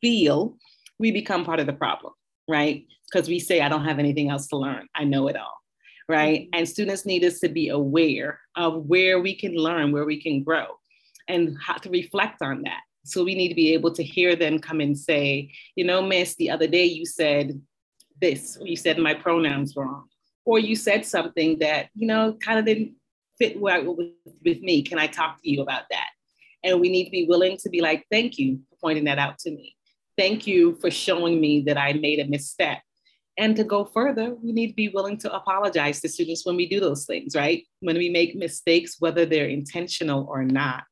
feel, 0.00 0.56
we 0.98 1.12
become 1.12 1.44
part 1.44 1.60
of 1.60 1.66
the 1.66 1.72
problem, 1.72 2.12
right? 2.48 2.86
Because 3.08 3.28
we 3.28 3.38
say, 3.38 3.60
I 3.60 3.68
don't 3.68 3.84
have 3.84 4.00
anything 4.00 4.30
else 4.30 4.48
to 4.48 4.56
learn, 4.56 4.88
I 4.96 5.04
know 5.04 5.28
it 5.28 5.36
all 5.36 5.60
right? 6.08 6.40
Mm-hmm. 6.40 6.58
And 6.58 6.68
students 6.68 7.06
need 7.06 7.24
us 7.24 7.38
to 7.38 7.48
be 7.48 7.68
aware 7.68 8.40
of 8.56 8.86
where 8.86 9.20
we 9.20 9.32
can 9.32 9.54
learn, 9.54 9.92
where 9.92 10.04
we 10.04 10.20
can 10.20 10.42
grow, 10.42 10.66
and 11.28 11.56
how 11.64 11.74
to 11.74 11.88
reflect 11.88 12.42
on 12.42 12.62
that. 12.62 12.80
So 13.04 13.24
we 13.24 13.34
need 13.34 13.48
to 13.48 13.54
be 13.54 13.72
able 13.72 13.92
to 13.94 14.02
hear 14.02 14.36
them 14.36 14.58
come 14.58 14.80
and 14.80 14.98
say, 14.98 15.52
you 15.74 15.84
know, 15.84 16.02
miss, 16.02 16.34
the 16.36 16.50
other 16.50 16.66
day 16.66 16.84
you 16.84 17.06
said 17.06 17.60
this, 18.20 18.58
or 18.60 18.66
you 18.66 18.76
said 18.76 18.98
my 18.98 19.14
pronouns 19.14 19.74
wrong, 19.76 20.08
or 20.44 20.58
you 20.58 20.76
said 20.76 21.06
something 21.06 21.58
that, 21.60 21.88
you 21.94 22.06
know, 22.06 22.36
kind 22.40 22.58
of 22.58 22.66
didn't 22.66 22.92
fit 23.38 23.58
well 23.58 23.94
with, 23.94 24.10
with 24.44 24.60
me. 24.60 24.82
Can 24.82 24.98
I 24.98 25.06
talk 25.06 25.42
to 25.42 25.50
you 25.50 25.62
about 25.62 25.84
that? 25.90 26.08
And 26.62 26.80
we 26.80 26.90
need 26.90 27.06
to 27.06 27.10
be 27.10 27.26
willing 27.26 27.56
to 27.58 27.70
be 27.70 27.80
like, 27.80 28.04
thank 28.10 28.38
you 28.38 28.60
for 28.68 28.76
pointing 28.80 29.04
that 29.04 29.18
out 29.18 29.38
to 29.40 29.50
me. 29.50 29.76
Thank 30.18 30.46
you 30.46 30.74
for 30.80 30.90
showing 30.90 31.40
me 31.40 31.62
that 31.62 31.78
I 31.78 31.94
made 31.94 32.20
a 32.20 32.26
misstep. 32.26 32.82
And 33.38 33.56
to 33.56 33.64
go 33.64 33.86
further, 33.86 34.34
we 34.42 34.52
need 34.52 34.68
to 34.68 34.74
be 34.74 34.88
willing 34.88 35.16
to 35.18 35.34
apologize 35.34 36.00
to 36.00 36.08
students 36.10 36.44
when 36.44 36.56
we 36.56 36.68
do 36.68 36.78
those 36.80 37.06
things, 37.06 37.34
right? 37.34 37.64
When 37.80 37.96
we 37.96 38.10
make 38.10 38.34
mistakes, 38.36 38.96
whether 38.98 39.24
they're 39.24 39.48
intentional 39.48 40.26
or 40.28 40.44
not, 40.44 40.84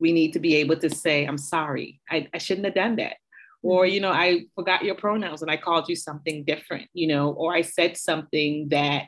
we 0.00 0.12
need 0.12 0.32
to 0.32 0.40
be 0.40 0.56
able 0.56 0.76
to 0.76 0.90
say, 0.90 1.24
I'm 1.24 1.38
sorry, 1.38 2.00
I, 2.10 2.28
I 2.34 2.38
shouldn't 2.38 2.66
have 2.66 2.74
done 2.74 2.96
that. 2.96 3.16
Or, 3.62 3.84
mm-hmm. 3.84 3.94
you 3.94 4.00
know, 4.00 4.10
I 4.10 4.42
forgot 4.54 4.84
your 4.84 4.94
pronouns 4.94 5.42
and 5.42 5.50
I 5.50 5.56
called 5.56 5.88
you 5.88 5.96
something 5.96 6.44
different, 6.44 6.88
you 6.92 7.06
know, 7.06 7.30
or 7.30 7.54
I 7.54 7.62
said 7.62 7.96
something 7.96 8.68
that 8.70 9.04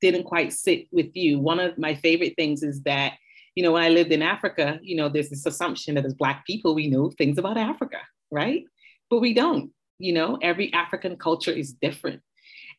didn't 0.00 0.24
quite 0.24 0.52
sit 0.52 0.86
with 0.90 1.14
you. 1.14 1.38
One 1.38 1.60
of 1.60 1.78
my 1.78 1.94
favorite 1.94 2.34
things 2.36 2.62
is 2.62 2.82
that, 2.82 3.14
you 3.54 3.62
know, 3.62 3.72
when 3.72 3.82
I 3.82 3.90
lived 3.90 4.12
in 4.12 4.22
Africa, 4.22 4.80
you 4.82 4.96
know, 4.96 5.08
there's 5.08 5.30
this 5.30 5.46
assumption 5.46 5.94
that 5.94 6.06
as 6.06 6.14
Black 6.14 6.44
people, 6.46 6.74
we 6.74 6.88
know 6.88 7.10
things 7.10 7.38
about 7.38 7.58
Africa, 7.58 7.98
right? 8.30 8.64
But 9.10 9.20
we 9.20 9.34
don't 9.34 9.70
you 10.02 10.12
know 10.12 10.36
every 10.42 10.72
african 10.72 11.16
culture 11.16 11.52
is 11.52 11.72
different 11.72 12.20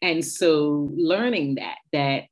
and 0.01 0.23
so 0.23 0.91
learning 0.95 1.55
that 1.55 1.77
that 1.93 2.23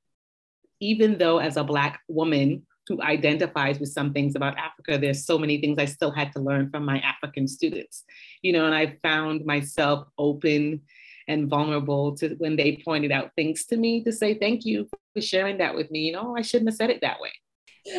even 0.81 1.17
though 1.17 1.37
as 1.37 1.55
a 1.55 1.63
black 1.63 2.01
woman 2.09 2.65
who 2.91 3.01
identifies 3.01 3.79
with 3.79 3.89
some 3.89 4.11
things 4.11 4.35
about 4.35 4.57
africa 4.57 4.97
there's 4.97 5.25
so 5.25 5.37
many 5.37 5.59
things 5.61 5.77
i 5.79 5.85
still 5.85 6.11
had 6.11 6.31
to 6.31 6.39
learn 6.39 6.69
from 6.69 6.83
my 6.83 6.99
african 6.99 7.47
students 7.47 8.03
you 8.41 8.51
know 8.51 8.65
and 8.65 8.75
i 8.75 8.97
found 9.01 9.45
myself 9.45 10.07
open 10.17 10.81
and 11.27 11.47
vulnerable 11.47 12.15
to 12.17 12.35
when 12.39 12.55
they 12.55 12.81
pointed 12.83 13.11
out 13.11 13.31
things 13.35 13.65
to 13.65 13.77
me 13.77 14.03
to 14.03 14.11
say 14.11 14.33
thank 14.33 14.65
you 14.65 14.87
for 15.13 15.21
sharing 15.21 15.57
that 15.57 15.75
with 15.75 15.89
me. 15.91 15.99
You 15.99 16.13
know, 16.13 16.35
I 16.37 16.41
shouldn't 16.41 16.69
have 16.69 16.75
said 16.75 16.89
it 16.89 17.01
that 17.01 17.19
way. 17.19 17.31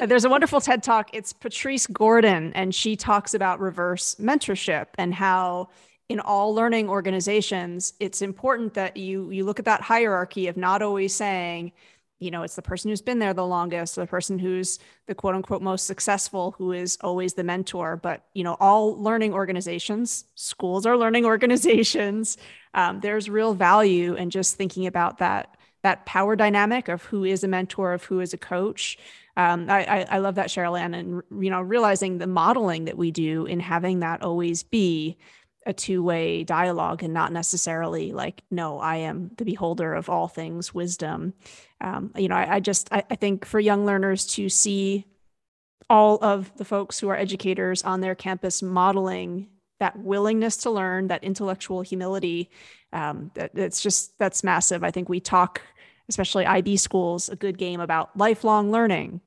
Uh, 0.01 0.07
there's 0.07 0.25
a 0.25 0.29
wonderful 0.29 0.61
TED 0.61 0.83
talk. 0.83 1.11
It's 1.13 1.33
Patrice 1.33 1.87
Gordon, 1.87 2.53
and 2.55 2.75
she 2.75 2.95
talks 2.95 3.35
about 3.35 3.59
reverse 3.59 4.15
mentorship 4.17 4.87
and 4.97 5.13
how 5.15 5.71
in 6.09 6.21
all 6.21 6.55
learning 6.55 6.89
organizations, 6.89 7.95
it's 7.99 8.23
important 8.23 8.75
that 8.75 8.97
you 8.97 9.31
you 9.31 9.45
look 9.45 9.59
at 9.59 9.65
that 9.65 9.81
hierarchy 9.81 10.47
of 10.47 10.57
not 10.57 10.83
always 10.83 11.15
saying, 11.15 11.73
you 12.23 12.31
know, 12.31 12.43
it's 12.43 12.57
the 12.57 12.63
person 12.63 12.89
who's 12.89 13.03
been 13.03 13.19
there 13.19 13.35
the 13.35 13.45
longest, 13.45 13.97
the 13.97 14.07
person 14.07 14.39
who's 14.39 14.79
the 15.07 15.15
quote 15.15 15.35
unquote 15.35 15.63
most 15.63 15.87
successful, 15.87 16.55
who 16.57 16.73
is 16.73 16.97
always 17.01 17.35
the 17.35 17.45
mentor. 17.45 17.97
But 17.97 18.25
you 18.33 18.45
know, 18.45 18.57
all 18.61 18.97
learning 18.97 19.35
organizations, 19.35 20.25
schools 20.35 20.87
are 20.87 20.97
learning 20.97 21.25
organizations. 21.33 22.37
Um, 22.75 23.01
there's 23.01 23.29
real 23.29 23.55
value 23.55 24.15
in 24.15 24.31
just 24.31 24.57
thinking 24.57 24.87
about 24.87 25.19
that 25.19 25.57
that 25.83 26.07
power 26.07 26.37
dynamic 26.37 26.89
of 26.89 27.03
who 27.03 27.25
is 27.25 27.43
a 27.43 27.49
mentor, 27.49 27.93
of 27.93 28.05
who 28.05 28.21
is 28.21 28.33
a 28.33 28.39
coach. 28.39 28.97
Um, 29.37 29.69
I, 29.69 30.07
I, 30.09 30.19
love 30.19 30.37
that, 30.37 30.49
Cheryl 30.49 30.79
Ann, 30.79 30.95
and 30.95 31.23
you 31.41 31.51
know, 31.51 31.61
realizing 31.61 32.19
the 32.19 32.27
modeling 32.27 32.85
that 32.85 32.99
we 32.99 33.11
do 33.11 33.47
in 33.47 33.61
having 33.61 34.01
that 34.01 34.23
always 34.23 34.63
be 34.63 35.17
a 35.67 35.73
two-way 35.73 36.45
dialogue 36.45 37.03
and 37.03 37.15
not 37.15 37.33
necessarily 37.33 38.13
like, 38.13 38.43
no, 38.51 38.79
I 38.79 38.97
am 38.97 39.31
the 39.37 39.45
beholder 39.45 39.95
of 39.95 40.09
all 40.09 40.29
things 40.29 40.75
wisdom. 40.75 41.35
Um, 41.81 42.13
you 42.17 42.29
know, 42.29 42.35
I, 42.35 42.57
I 42.57 42.61
just 42.61 42.93
I, 42.93 43.05
I 43.11 43.17
think 43.17 43.45
for 43.45 43.61
young 43.61 43.87
learners 43.87 44.27
to 44.35 44.49
see 44.49 45.07
all 45.89 46.19
of 46.23 46.53
the 46.57 46.65
folks 46.65 46.99
who 46.99 47.09
are 47.09 47.17
educators 47.17 47.83
on 47.83 48.01
their 48.01 48.15
campus 48.15 48.63
modeling 48.63 49.49
that 49.79 49.99
willingness 49.99 50.59
to 50.59 50.71
learn, 50.71 51.09
that 51.09 51.25
intellectual 51.25 51.83
humility, 51.83 52.49
um, 52.93 53.33
that, 53.35 53.53
that's 53.53 53.83
just 53.83 54.17
that's 54.19 54.45
massive. 54.45 54.85
I 54.85 54.93
think 54.93 55.09
we 55.09 55.19
talk 55.19 55.61
especially 56.09 56.47
IB 56.47 56.77
schools, 56.77 57.29
a 57.29 57.37
good 57.37 57.59
game 57.59 57.81
about 57.81 58.17
lifelong 58.17 58.71
learning. 58.71 59.21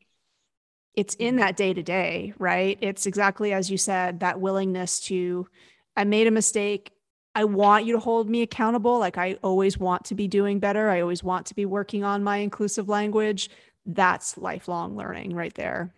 It's 0.93 1.15
in 1.15 1.35
mm-hmm. 1.35 1.37
that 1.39 1.57
day 1.57 1.73
to 1.73 1.83
day, 1.83 2.33
right? 2.37 2.77
It's 2.81 3.05
exactly 3.05 3.53
as 3.53 3.69
you 3.69 3.77
said, 3.77 4.21
that 4.21 4.39
willingness 4.39 4.99
to, 5.01 5.47
I 5.95 6.03
made 6.03 6.27
a 6.27 6.31
mistake. 6.31 6.91
I 7.33 7.43
want 7.43 7.85
you 7.85 7.93
to 7.93 7.99
hold 7.99 8.29
me 8.29 8.41
accountable. 8.41 8.97
Like 8.99 9.17
I 9.17 9.37
always 9.43 9.77
want 9.77 10.05
to 10.05 10.15
be 10.15 10.27
doing 10.27 10.59
better. 10.59 10.89
I 10.89 11.01
always 11.01 11.23
want 11.23 11.47
to 11.47 11.55
be 11.55 11.65
working 11.65 12.03
on 12.03 12.23
my 12.23 12.37
inclusive 12.37 12.87
language. 12.87 13.49
That's 13.85 14.37
lifelong 14.37 14.95
learning 14.95 15.33
right 15.35 15.53
there. 15.53 15.93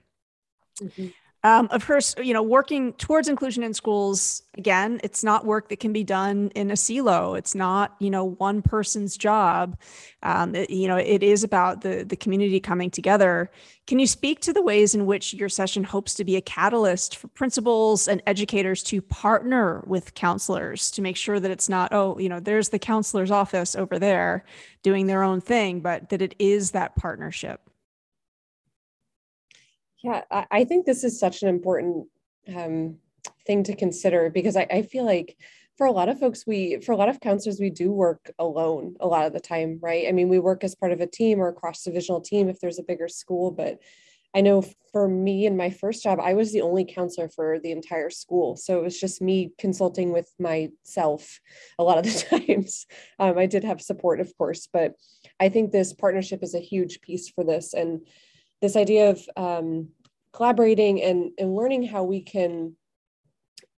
Mm-hmm. 0.81 1.07
Um, 1.43 1.67
of 1.71 1.86
course, 1.86 2.15
you 2.21 2.34
know, 2.34 2.41
working 2.41 2.93
towards 2.93 3.28
inclusion 3.28 3.62
in 3.63 3.73
schools, 3.73 4.41
again, 4.58 5.00
it's 5.04 5.23
not 5.23 5.45
work 5.45 5.69
that 5.69 5.80
can 5.80 5.93
be 5.93 6.04
done 6.04 6.52
in 6.56 6.71
a 6.71 6.76
silo. 6.76 7.36
It's 7.36 7.54
not, 7.54 7.95
you 8.00 8.10
know, 8.10 8.26
one 8.26 8.62
person's 8.63 9.15
job. 9.15 9.78
Um, 10.23 10.56
it, 10.56 10.71
you 10.71 10.88
know, 10.88 10.97
it 10.97 11.21
is 11.21 11.43
about 11.43 11.82
the, 11.82 12.04
the 12.04 12.15
community 12.15 12.60
coming 12.60 12.89
together. 12.89 13.52
Can 13.86 14.00
you 14.00 14.08
speak 14.08 14.41
to 14.41 14.52
the 14.52 14.63
ways 14.63 14.95
in 14.95 15.06
which 15.06 15.34
your 15.36 15.47
session 15.47 15.84
hopes 15.84 16.15
to 16.15 16.26
be 16.26 16.36
a 16.36 16.41
catalyst 16.41 17.15
for 17.15 17.28
principals 17.30 18.08
and 18.08 18.21
educators 18.26 18.82
to 18.84 19.02
partner 19.02 19.84
with 19.86 20.15
counselors 20.15 20.89
to 20.91 21.02
make 21.04 21.15
sure 21.15 21.39
that 21.39 21.52
it's 21.52 21.69
not, 21.69 21.93
oh, 21.93 22.17
you 22.17 22.30
know, 22.30 22.39
there's 22.39 22.69
the 22.69 22.80
counselor's 22.80 23.32
office 23.32 23.76
over 23.76 24.00
there 24.00 24.43
doing 24.82 25.06
their 25.06 25.23
own 25.23 25.39
thing, 25.39 25.82
but 25.82 26.10
that 26.10 26.21
it 26.21 26.36
is 26.39 26.71
that 26.71 26.95
partnership? 26.95 27.62
Yeah, 30.03 30.21
I, 30.31 30.63
think 30.63 30.86
this 30.86 31.03
is 31.03 31.19
such 31.19 31.41
an 31.41 31.49
important 31.49 32.07
um, 32.55 32.97
thing 33.45 33.63
to 33.63 33.75
consider 33.75 34.29
because 34.29 34.55
I, 34.55 34.67
I 34.69 34.81
feel 34.83 35.05
like 35.05 35.38
for 35.77 35.88
a 35.88 35.91
lot 35.91 36.10
of 36.10 36.19
folks 36.19 36.45
we 36.45 36.79
for 36.81 36.91
a 36.91 36.97
lot 36.97 37.10
of 37.10 37.19
counselors 37.19 37.60
we 37.60 37.69
do 37.69 37.91
work 37.91 38.31
alone 38.39 38.95
a 38.99 39.07
lot 39.07 39.25
of 39.25 39.33
the 39.33 39.39
time 39.39 39.79
right? 39.81 40.05
I 40.07 40.12
mean 40.12 40.29
we 40.29 40.39
work 40.39 40.63
as 40.63 40.75
part 40.75 40.91
of 40.91 41.01
a 41.01 41.07
team 41.07 41.39
or 41.39 41.49
a 41.49 41.53
cross 41.53 41.83
divisional 41.83 42.21
team 42.21 42.49
if 42.49 42.60
there's 42.60 42.79
a 42.79 42.83
bigger 42.83 43.07
school 43.07 43.51
but 43.51 43.79
i 44.36 44.41
know 44.41 44.63
for 44.91 45.07
me 45.07 45.45
in 45.45 45.55
my 45.55 45.69
first 45.69 46.03
job 46.03 46.19
i 46.19 46.33
was 46.33 46.51
the 46.51 46.62
only 46.62 46.83
counselor 46.83 47.29
for 47.29 47.60
the 47.60 47.71
entire 47.71 48.10
school. 48.10 48.55
So 48.55 48.79
it 48.79 48.83
was 48.83 48.99
just 48.99 49.21
me 49.21 49.51
consulting 49.57 50.12
with 50.12 50.31
myself 50.39 51.39
a 51.79 51.83
lot 51.83 51.99
of 51.99 52.05
the 52.05 52.39
times. 52.47 52.88
Um, 53.19 53.38
i 53.38 53.45
did 53.45 53.63
have 53.63 53.81
support 53.81 54.19
of 54.19 54.36
course 54.38 54.67
but 54.71 54.95
i 55.39 55.49
think 55.49 55.71
this 55.71 55.93
partnership 55.93 56.43
is 56.43 56.55
a 56.55 56.60
huge 56.60 57.01
piece 57.01 57.29
for 57.29 57.43
this. 57.43 57.73
And 57.73 58.01
this 58.62 58.76
idea 58.76 59.10
of 59.10 59.22
um, 59.36 59.89
collaborating 60.34 61.02
and, 61.02 61.32
and 61.38 61.56
learning 61.56 61.84
how 61.84 62.04
we 62.04 62.22
can 62.22 62.76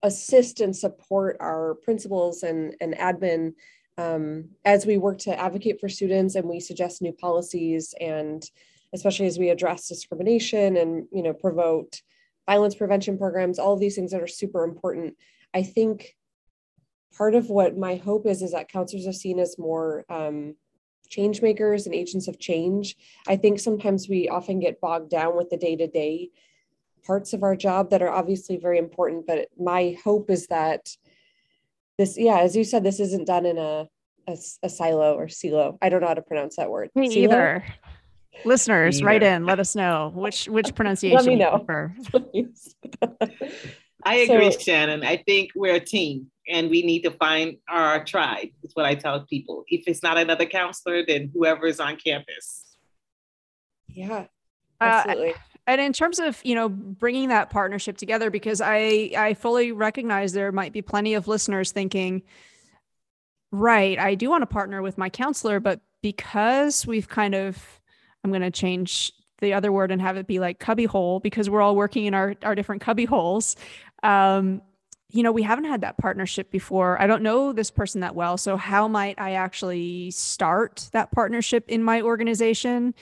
assist 0.03 0.61
and 0.61 0.75
support 0.75 1.37
our 1.39 1.75
principals 1.83 2.43
and, 2.43 2.75
and 2.79 2.93
admin 2.95 3.53
um, 3.97 4.49
as 4.63 4.85
we 4.85 4.97
work 4.97 5.17
to 5.17 5.37
advocate 5.37 5.79
for 5.79 5.89
students 5.89 6.35
and 6.35 6.47
we 6.47 6.59
suggest 6.59 7.01
new 7.01 7.11
policies 7.11 7.93
and 7.99 8.43
especially 8.93 9.25
as 9.25 9.37
we 9.37 9.49
address 9.49 9.87
discrimination 9.87 10.77
and 10.77 11.05
you 11.11 11.21
know 11.21 11.33
promote 11.33 12.01
violence 12.47 12.75
prevention 12.75 13.17
programs 13.17 13.59
all 13.59 13.73
of 13.73 13.79
these 13.79 13.95
things 13.95 14.11
that 14.11 14.21
are 14.21 14.27
super 14.27 14.63
important. 14.63 15.15
I 15.53 15.63
think 15.63 16.15
part 17.15 17.35
of 17.35 17.49
what 17.49 17.77
my 17.77 17.95
hope 17.95 18.25
is 18.25 18.41
is 18.41 18.53
that 18.53 18.71
counselors 18.71 19.05
are 19.05 19.13
seen 19.13 19.39
as 19.39 19.59
more 19.59 20.05
um, 20.09 20.55
change 21.09 21.41
makers 21.41 21.85
and 21.85 21.95
agents 21.95 22.27
of 22.27 22.39
change. 22.39 22.95
I 23.27 23.35
think 23.35 23.59
sometimes 23.59 24.07
we 24.07 24.29
often 24.29 24.59
get 24.59 24.79
bogged 24.79 25.09
down 25.09 25.35
with 25.35 25.49
the 25.49 25.57
day 25.57 25.75
to 25.75 25.87
day 25.87 26.29
parts 27.05 27.33
of 27.33 27.43
our 27.43 27.55
job 27.55 27.89
that 27.89 28.01
are 28.01 28.09
obviously 28.09 28.57
very 28.57 28.77
important. 28.77 29.25
But 29.25 29.47
my 29.59 29.97
hope 30.03 30.29
is 30.29 30.47
that 30.47 30.95
this, 31.97 32.17
yeah, 32.17 32.39
as 32.39 32.55
you 32.55 32.63
said, 32.63 32.83
this 32.83 32.99
isn't 32.99 33.25
done 33.25 33.45
in 33.45 33.57
a, 33.57 33.87
a, 34.27 34.37
a 34.63 34.69
silo 34.69 35.15
or 35.15 35.27
silo. 35.27 35.77
I 35.81 35.89
don't 35.89 36.01
know 36.01 36.07
how 36.07 36.13
to 36.13 36.21
pronounce 36.21 36.55
that 36.57 36.69
word. 36.69 36.89
Me 36.95 37.09
silo? 37.09 37.23
either. 37.23 37.65
Listeners, 38.45 39.03
write 39.03 39.23
in. 39.23 39.45
Let 39.45 39.59
us 39.59 39.75
know 39.75 40.11
which 40.15 40.47
which 40.47 40.73
pronunciation 40.73 41.17
let 41.17 41.25
me 41.25 41.35
know. 41.35 41.65
I 44.05 44.15
agree, 44.15 44.51
so, 44.51 44.59
Shannon. 44.59 45.03
I 45.03 45.17
think 45.17 45.51
we're 45.55 45.75
a 45.75 45.79
team 45.79 46.31
and 46.49 46.69
we 46.69 46.81
need 46.81 47.01
to 47.03 47.11
find 47.11 47.57
our 47.69 48.03
tribe. 48.03 48.49
Is 48.63 48.71
what 48.73 48.85
I 48.85 48.95
tell 48.95 49.25
people. 49.25 49.63
If 49.67 49.83
it's 49.87 50.03
not 50.03 50.17
another 50.17 50.45
counselor, 50.45 51.05
then 51.05 51.31
whoever 51.33 51.67
is 51.67 51.79
on 51.79 51.95
campus. 51.95 52.65
Yeah, 53.87 54.25
uh, 54.81 54.83
absolutely. 54.83 55.33
Uh, 55.33 55.37
and 55.67 55.81
in 55.81 55.93
terms 55.93 56.19
of 56.19 56.39
you 56.43 56.55
know 56.55 56.69
bringing 56.69 57.29
that 57.29 57.49
partnership 57.49 57.97
together, 57.97 58.29
because 58.29 58.61
I 58.61 59.11
I 59.17 59.33
fully 59.35 59.71
recognize 59.71 60.33
there 60.33 60.51
might 60.51 60.73
be 60.73 60.81
plenty 60.81 61.13
of 61.13 61.27
listeners 61.27 61.71
thinking, 61.71 62.23
right, 63.51 63.97
I 63.99 64.15
do 64.15 64.29
want 64.29 64.41
to 64.41 64.47
partner 64.47 64.81
with 64.81 64.97
my 64.97 65.09
counselor, 65.09 65.59
but 65.59 65.79
because 66.01 66.87
we've 66.87 67.07
kind 67.07 67.35
of 67.35 67.79
I'm 68.23 68.31
going 68.31 68.41
to 68.41 68.51
change 68.51 69.13
the 69.39 69.53
other 69.53 69.71
word 69.71 69.91
and 69.91 70.01
have 70.01 70.17
it 70.17 70.27
be 70.27 70.39
like 70.39 70.59
cubbyhole 70.59 71.21
because 71.21 71.49
we're 71.49 71.61
all 71.61 71.75
working 71.75 72.05
in 72.05 72.13
our, 72.13 72.35
our 72.43 72.55
different 72.55 72.81
cubby 72.81 73.05
holes. 73.05 73.55
Um, 74.03 74.61
you 75.11 75.23
know, 75.23 75.31
we 75.31 75.41
haven't 75.41 75.65
had 75.65 75.81
that 75.81 75.97
partnership 75.97 76.51
before. 76.51 77.01
I 77.01 77.07
don't 77.07 77.23
know 77.23 77.51
this 77.51 77.71
person 77.71 78.01
that 78.01 78.15
well. 78.15 78.37
So, 78.37 78.57
how 78.57 78.87
might 78.87 79.19
I 79.19 79.33
actually 79.33 80.11
start 80.11 80.89
that 80.93 81.11
partnership 81.11 81.65
in 81.67 81.83
my 81.83 82.01
organization? 82.01 82.93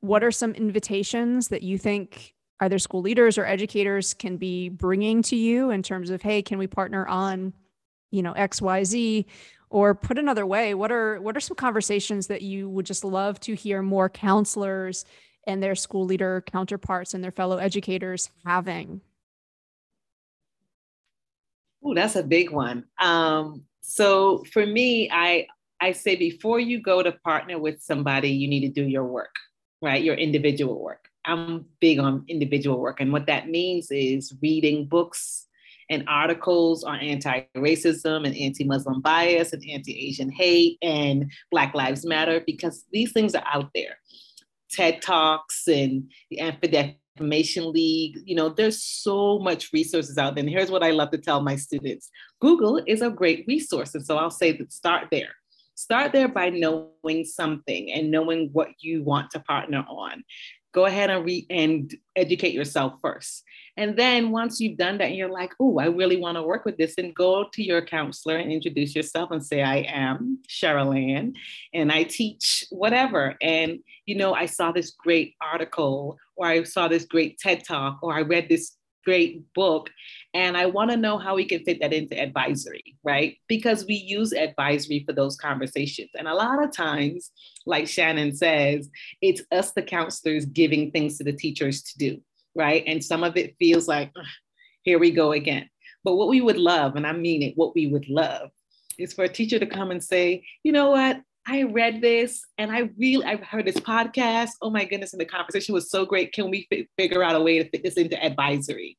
What 0.00 0.24
are 0.24 0.30
some 0.30 0.52
invitations 0.54 1.48
that 1.48 1.62
you 1.62 1.76
think 1.76 2.34
either 2.60 2.78
school 2.78 3.02
leaders 3.02 3.36
or 3.36 3.44
educators 3.44 4.14
can 4.14 4.38
be 4.38 4.70
bringing 4.70 5.22
to 5.22 5.36
you 5.36 5.70
in 5.70 5.82
terms 5.82 6.08
of, 6.08 6.22
hey, 6.22 6.40
can 6.40 6.58
we 6.58 6.66
partner 6.66 7.06
on, 7.06 7.52
you 8.10 8.22
know, 8.22 8.32
X, 8.32 8.62
Y, 8.62 8.84
Z? 8.84 9.26
Or 9.68 9.94
put 9.94 10.18
another 10.18 10.46
way, 10.46 10.74
what 10.74 10.90
are 10.90 11.20
what 11.20 11.36
are 11.36 11.40
some 11.40 11.56
conversations 11.56 12.26
that 12.26 12.42
you 12.42 12.68
would 12.70 12.86
just 12.86 13.04
love 13.04 13.38
to 13.40 13.54
hear 13.54 13.82
more 13.82 14.08
counselors 14.08 15.04
and 15.46 15.62
their 15.62 15.76
school 15.76 16.04
leader 16.06 16.42
counterparts 16.44 17.14
and 17.14 17.22
their 17.22 17.30
fellow 17.30 17.58
educators 17.58 18.30
having? 18.44 19.02
Oh, 21.84 21.94
that's 21.94 22.16
a 22.16 22.22
big 22.22 22.50
one. 22.50 22.84
Um, 23.00 23.64
so 23.80 24.44
for 24.52 24.66
me, 24.66 25.10
I 25.10 25.46
I 25.80 25.92
say 25.92 26.16
before 26.16 26.60
you 26.60 26.80
go 26.80 27.02
to 27.02 27.12
partner 27.12 27.58
with 27.58 27.80
somebody, 27.80 28.30
you 28.30 28.48
need 28.48 28.60
to 28.60 28.68
do 28.68 28.86
your 28.86 29.04
work, 29.04 29.34
right? 29.80 30.02
Your 30.02 30.14
individual 30.14 30.82
work. 30.82 31.06
I'm 31.24 31.66
big 31.80 31.98
on 31.98 32.24
individual 32.28 32.78
work, 32.78 33.00
and 33.00 33.12
what 33.12 33.26
that 33.26 33.48
means 33.48 33.90
is 33.90 34.34
reading 34.42 34.86
books 34.86 35.46
and 35.90 36.04
articles 36.06 36.84
on 36.84 37.00
anti-racism 37.00 38.24
and 38.24 38.36
anti-Muslim 38.36 39.00
bias 39.00 39.52
and 39.52 39.62
anti-Asian 39.68 40.30
hate 40.30 40.78
and 40.82 41.30
Black 41.50 41.74
Lives 41.74 42.06
Matter 42.06 42.40
because 42.46 42.84
these 42.92 43.12
things 43.12 43.34
are 43.34 43.44
out 43.44 43.70
there. 43.74 43.96
TED 44.70 45.02
Talks 45.02 45.66
and 45.66 46.10
the 46.30 46.38
Anti 47.20 47.28
Defamation 47.30 47.72
League. 47.72 48.18
You 48.24 48.34
know, 48.34 48.48
there's 48.48 48.82
so 48.82 49.38
much 49.38 49.70
resources 49.72 50.18
out 50.18 50.34
there. 50.34 50.42
And 50.42 50.50
here's 50.50 50.70
what 50.70 50.82
I 50.82 50.90
love 50.90 51.10
to 51.10 51.18
tell 51.18 51.40
my 51.42 51.56
students 51.56 52.10
Google 52.40 52.82
is 52.86 53.02
a 53.02 53.10
great 53.10 53.44
resource. 53.46 53.94
And 53.94 54.04
so 54.04 54.16
I'll 54.16 54.30
say 54.30 54.56
that 54.56 54.72
start 54.72 55.08
there. 55.10 55.30
Start 55.74 56.12
there 56.12 56.28
by 56.28 56.50
knowing 56.50 57.24
something 57.24 57.90
and 57.92 58.10
knowing 58.10 58.50
what 58.52 58.68
you 58.80 59.02
want 59.02 59.30
to 59.30 59.40
partner 59.40 59.84
on. 59.88 60.22
Go 60.72 60.86
ahead 60.86 61.10
and 61.10 61.24
read 61.24 61.46
and 61.50 61.94
educate 62.16 62.54
yourself 62.54 62.94
first. 63.02 63.44
And 63.76 63.96
then 63.96 64.30
once 64.30 64.60
you've 64.60 64.76
done 64.76 64.98
that, 64.98 65.06
and 65.06 65.16
you're 65.16 65.30
like, 65.30 65.54
oh, 65.58 65.78
I 65.78 65.86
really 65.86 66.16
want 66.16 66.36
to 66.36 66.42
work 66.42 66.64
with 66.64 66.76
this, 66.76 66.94
and 66.98 67.14
go 67.14 67.46
to 67.52 67.62
your 67.62 67.80
counselor 67.82 68.36
and 68.36 68.52
introduce 68.52 68.94
yourself 68.94 69.30
and 69.30 69.44
say, 69.44 69.62
I 69.62 69.78
am 69.88 70.38
Cheryl 70.48 70.98
Ann, 70.98 71.34
and 71.72 71.90
I 71.90 72.02
teach 72.02 72.66
whatever. 72.70 73.36
And 73.40 73.80
you 74.06 74.16
know, 74.16 74.34
I 74.34 74.46
saw 74.46 74.72
this 74.72 74.90
great 74.90 75.34
article, 75.40 76.18
or 76.36 76.46
I 76.46 76.64
saw 76.64 76.88
this 76.88 77.04
great 77.04 77.38
TED 77.38 77.64
talk, 77.64 77.98
or 78.02 78.12
I 78.12 78.22
read 78.22 78.48
this 78.48 78.72
great 79.04 79.52
book. 79.54 79.90
And 80.34 80.56
I 80.56 80.66
want 80.66 80.90
to 80.90 80.96
know 80.96 81.18
how 81.18 81.34
we 81.34 81.44
can 81.44 81.64
fit 81.64 81.80
that 81.80 81.92
into 81.92 82.20
advisory, 82.20 82.96
right? 83.02 83.36
Because 83.48 83.86
we 83.86 83.94
use 83.94 84.32
advisory 84.32 85.04
for 85.06 85.12
those 85.12 85.36
conversations. 85.36 86.10
And 86.18 86.28
a 86.28 86.34
lot 86.34 86.62
of 86.62 86.72
times, 86.72 87.30
like 87.66 87.88
Shannon 87.88 88.34
says, 88.34 88.90
it's 89.20 89.42
us, 89.50 89.72
the 89.72 89.82
counselors, 89.82 90.44
giving 90.44 90.90
things 90.90 91.18
to 91.18 91.24
the 91.24 91.32
teachers 91.32 91.82
to 91.82 91.98
do 91.98 92.20
right? 92.54 92.84
And 92.86 93.04
some 93.04 93.24
of 93.24 93.36
it 93.36 93.56
feels 93.58 93.88
like, 93.88 94.12
here 94.82 94.98
we 94.98 95.10
go 95.10 95.32
again. 95.32 95.68
But 96.04 96.16
what 96.16 96.28
we 96.28 96.40
would 96.40 96.56
love, 96.56 96.96
and 96.96 97.06
I 97.06 97.12
mean 97.12 97.42
it, 97.42 97.56
what 97.56 97.74
we 97.74 97.86
would 97.86 98.08
love 98.08 98.50
is 98.98 99.12
for 99.12 99.24
a 99.24 99.28
teacher 99.28 99.58
to 99.58 99.66
come 99.66 99.90
and 99.90 100.02
say, 100.02 100.44
you 100.62 100.72
know 100.72 100.90
what? 100.90 101.20
I 101.46 101.64
read 101.64 102.00
this 102.00 102.42
and 102.58 102.70
I 102.70 102.90
really, 102.98 103.24
I've 103.24 103.42
heard 103.42 103.66
this 103.66 103.76
podcast. 103.76 104.50
Oh 104.62 104.70
my 104.70 104.84
goodness. 104.84 105.12
And 105.12 105.20
the 105.20 105.26
conversation 105.26 105.74
was 105.74 105.90
so 105.90 106.04
great. 106.04 106.32
Can 106.32 106.50
we 106.50 106.68
figure 106.98 107.22
out 107.22 107.36
a 107.36 107.40
way 107.40 107.58
to 107.58 107.68
fit 107.68 107.82
this 107.82 107.94
into 107.94 108.22
advisory? 108.22 108.98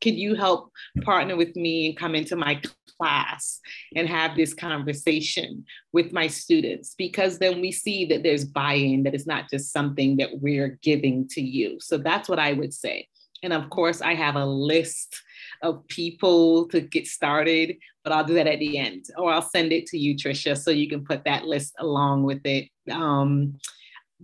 Can 0.00 0.14
you 0.14 0.34
help 0.34 0.72
partner 1.02 1.36
with 1.36 1.54
me 1.54 1.86
and 1.86 1.96
come 1.96 2.14
into 2.14 2.34
my 2.34 2.60
class 2.98 3.60
and 3.94 4.08
have 4.08 4.36
this 4.36 4.52
conversation 4.52 5.64
with 5.92 6.12
my 6.12 6.26
students? 6.26 6.94
Because 6.98 7.38
then 7.38 7.60
we 7.60 7.70
see 7.70 8.06
that 8.06 8.24
there's 8.24 8.44
buy 8.44 8.74
in, 8.74 9.04
that 9.04 9.14
it's 9.14 9.26
not 9.26 9.48
just 9.48 9.72
something 9.72 10.16
that 10.16 10.40
we're 10.40 10.78
giving 10.82 11.28
to 11.28 11.40
you. 11.40 11.78
So 11.80 11.98
that's 11.98 12.28
what 12.28 12.40
I 12.40 12.52
would 12.52 12.74
say. 12.74 13.06
And 13.44 13.52
of 13.52 13.70
course, 13.70 14.00
I 14.00 14.14
have 14.14 14.36
a 14.36 14.46
list 14.46 15.20
of 15.62 15.86
people 15.88 16.68
to 16.68 16.80
get 16.80 17.06
started, 17.06 17.76
but 18.04 18.12
I'll 18.12 18.24
do 18.24 18.34
that 18.34 18.46
at 18.46 18.58
the 18.58 18.78
end, 18.78 19.06
or 19.16 19.32
I'll 19.32 19.42
send 19.42 19.72
it 19.72 19.86
to 19.86 19.98
you, 19.98 20.16
Tricia, 20.16 20.56
so 20.56 20.70
you 20.70 20.88
can 20.88 21.04
put 21.04 21.24
that 21.24 21.44
list 21.44 21.74
along 21.78 22.24
with 22.24 22.40
it. 22.44 22.68
Um, 22.90 23.58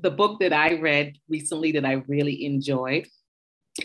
the 0.01 0.11
book 0.11 0.41
that 0.41 0.53
I 0.53 0.75
read 0.75 1.17
recently 1.29 1.73
that 1.73 1.85
I 1.85 2.03
really 2.09 2.45
enjoyed 2.45 3.07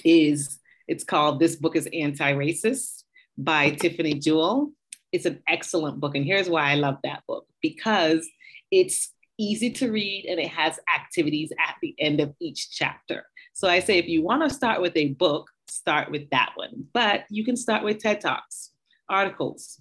is 0.03 0.59
it's 0.87 1.03
called 1.03 1.39
This 1.39 1.55
Book 1.55 1.75
is 1.75 1.87
Anti-Racist 1.93 3.03
by 3.37 3.71
Tiffany 3.71 4.15
Jewell. 4.15 4.71
It's 5.11 5.25
an 5.25 5.41
excellent 5.47 5.99
book. 5.99 6.15
And 6.15 6.25
here's 6.25 6.49
why 6.49 6.71
I 6.71 6.75
love 6.75 6.97
that 7.03 7.23
book 7.27 7.45
because 7.61 8.27
it's 8.71 9.11
easy 9.39 9.71
to 9.71 9.91
read 9.91 10.25
and 10.27 10.39
it 10.39 10.49
has 10.49 10.79
activities 10.93 11.51
at 11.59 11.75
the 11.81 11.95
end 11.99 12.19
of 12.19 12.33
each 12.39 12.71
chapter. 12.71 13.23
So 13.53 13.67
I 13.67 13.79
say 13.79 13.97
if 13.97 14.07
you 14.07 14.23
want 14.23 14.47
to 14.47 14.53
start 14.53 14.81
with 14.81 14.95
a 14.95 15.09
book, 15.13 15.49
start 15.67 16.11
with 16.11 16.29
that 16.31 16.53
one. 16.55 16.85
But 16.93 17.25
you 17.29 17.43
can 17.43 17.55
start 17.55 17.83
with 17.83 17.99
TED 17.99 18.21
Talks, 18.21 18.71
articles. 19.09 19.79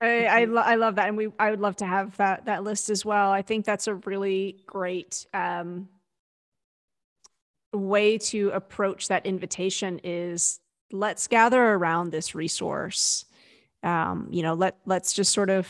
I 0.00 0.26
I, 0.26 0.44
lo- 0.44 0.62
I 0.62 0.76
love 0.76 0.96
that, 0.96 1.08
and 1.08 1.16
we 1.16 1.28
I 1.38 1.50
would 1.50 1.60
love 1.60 1.76
to 1.76 1.86
have 1.86 2.16
that 2.18 2.46
that 2.46 2.62
list 2.62 2.90
as 2.90 3.04
well. 3.04 3.30
I 3.30 3.42
think 3.42 3.64
that's 3.64 3.88
a 3.88 3.94
really 3.94 4.62
great 4.66 5.26
um, 5.34 5.88
way 7.72 8.18
to 8.18 8.50
approach 8.50 9.08
that 9.08 9.26
invitation. 9.26 10.00
Is 10.04 10.60
let's 10.92 11.26
gather 11.26 11.62
around 11.62 12.10
this 12.10 12.34
resource. 12.34 13.24
Um, 13.82 14.28
you 14.30 14.42
know, 14.42 14.54
let 14.54 14.76
let's 14.86 15.12
just 15.12 15.32
sort 15.32 15.50
of 15.50 15.68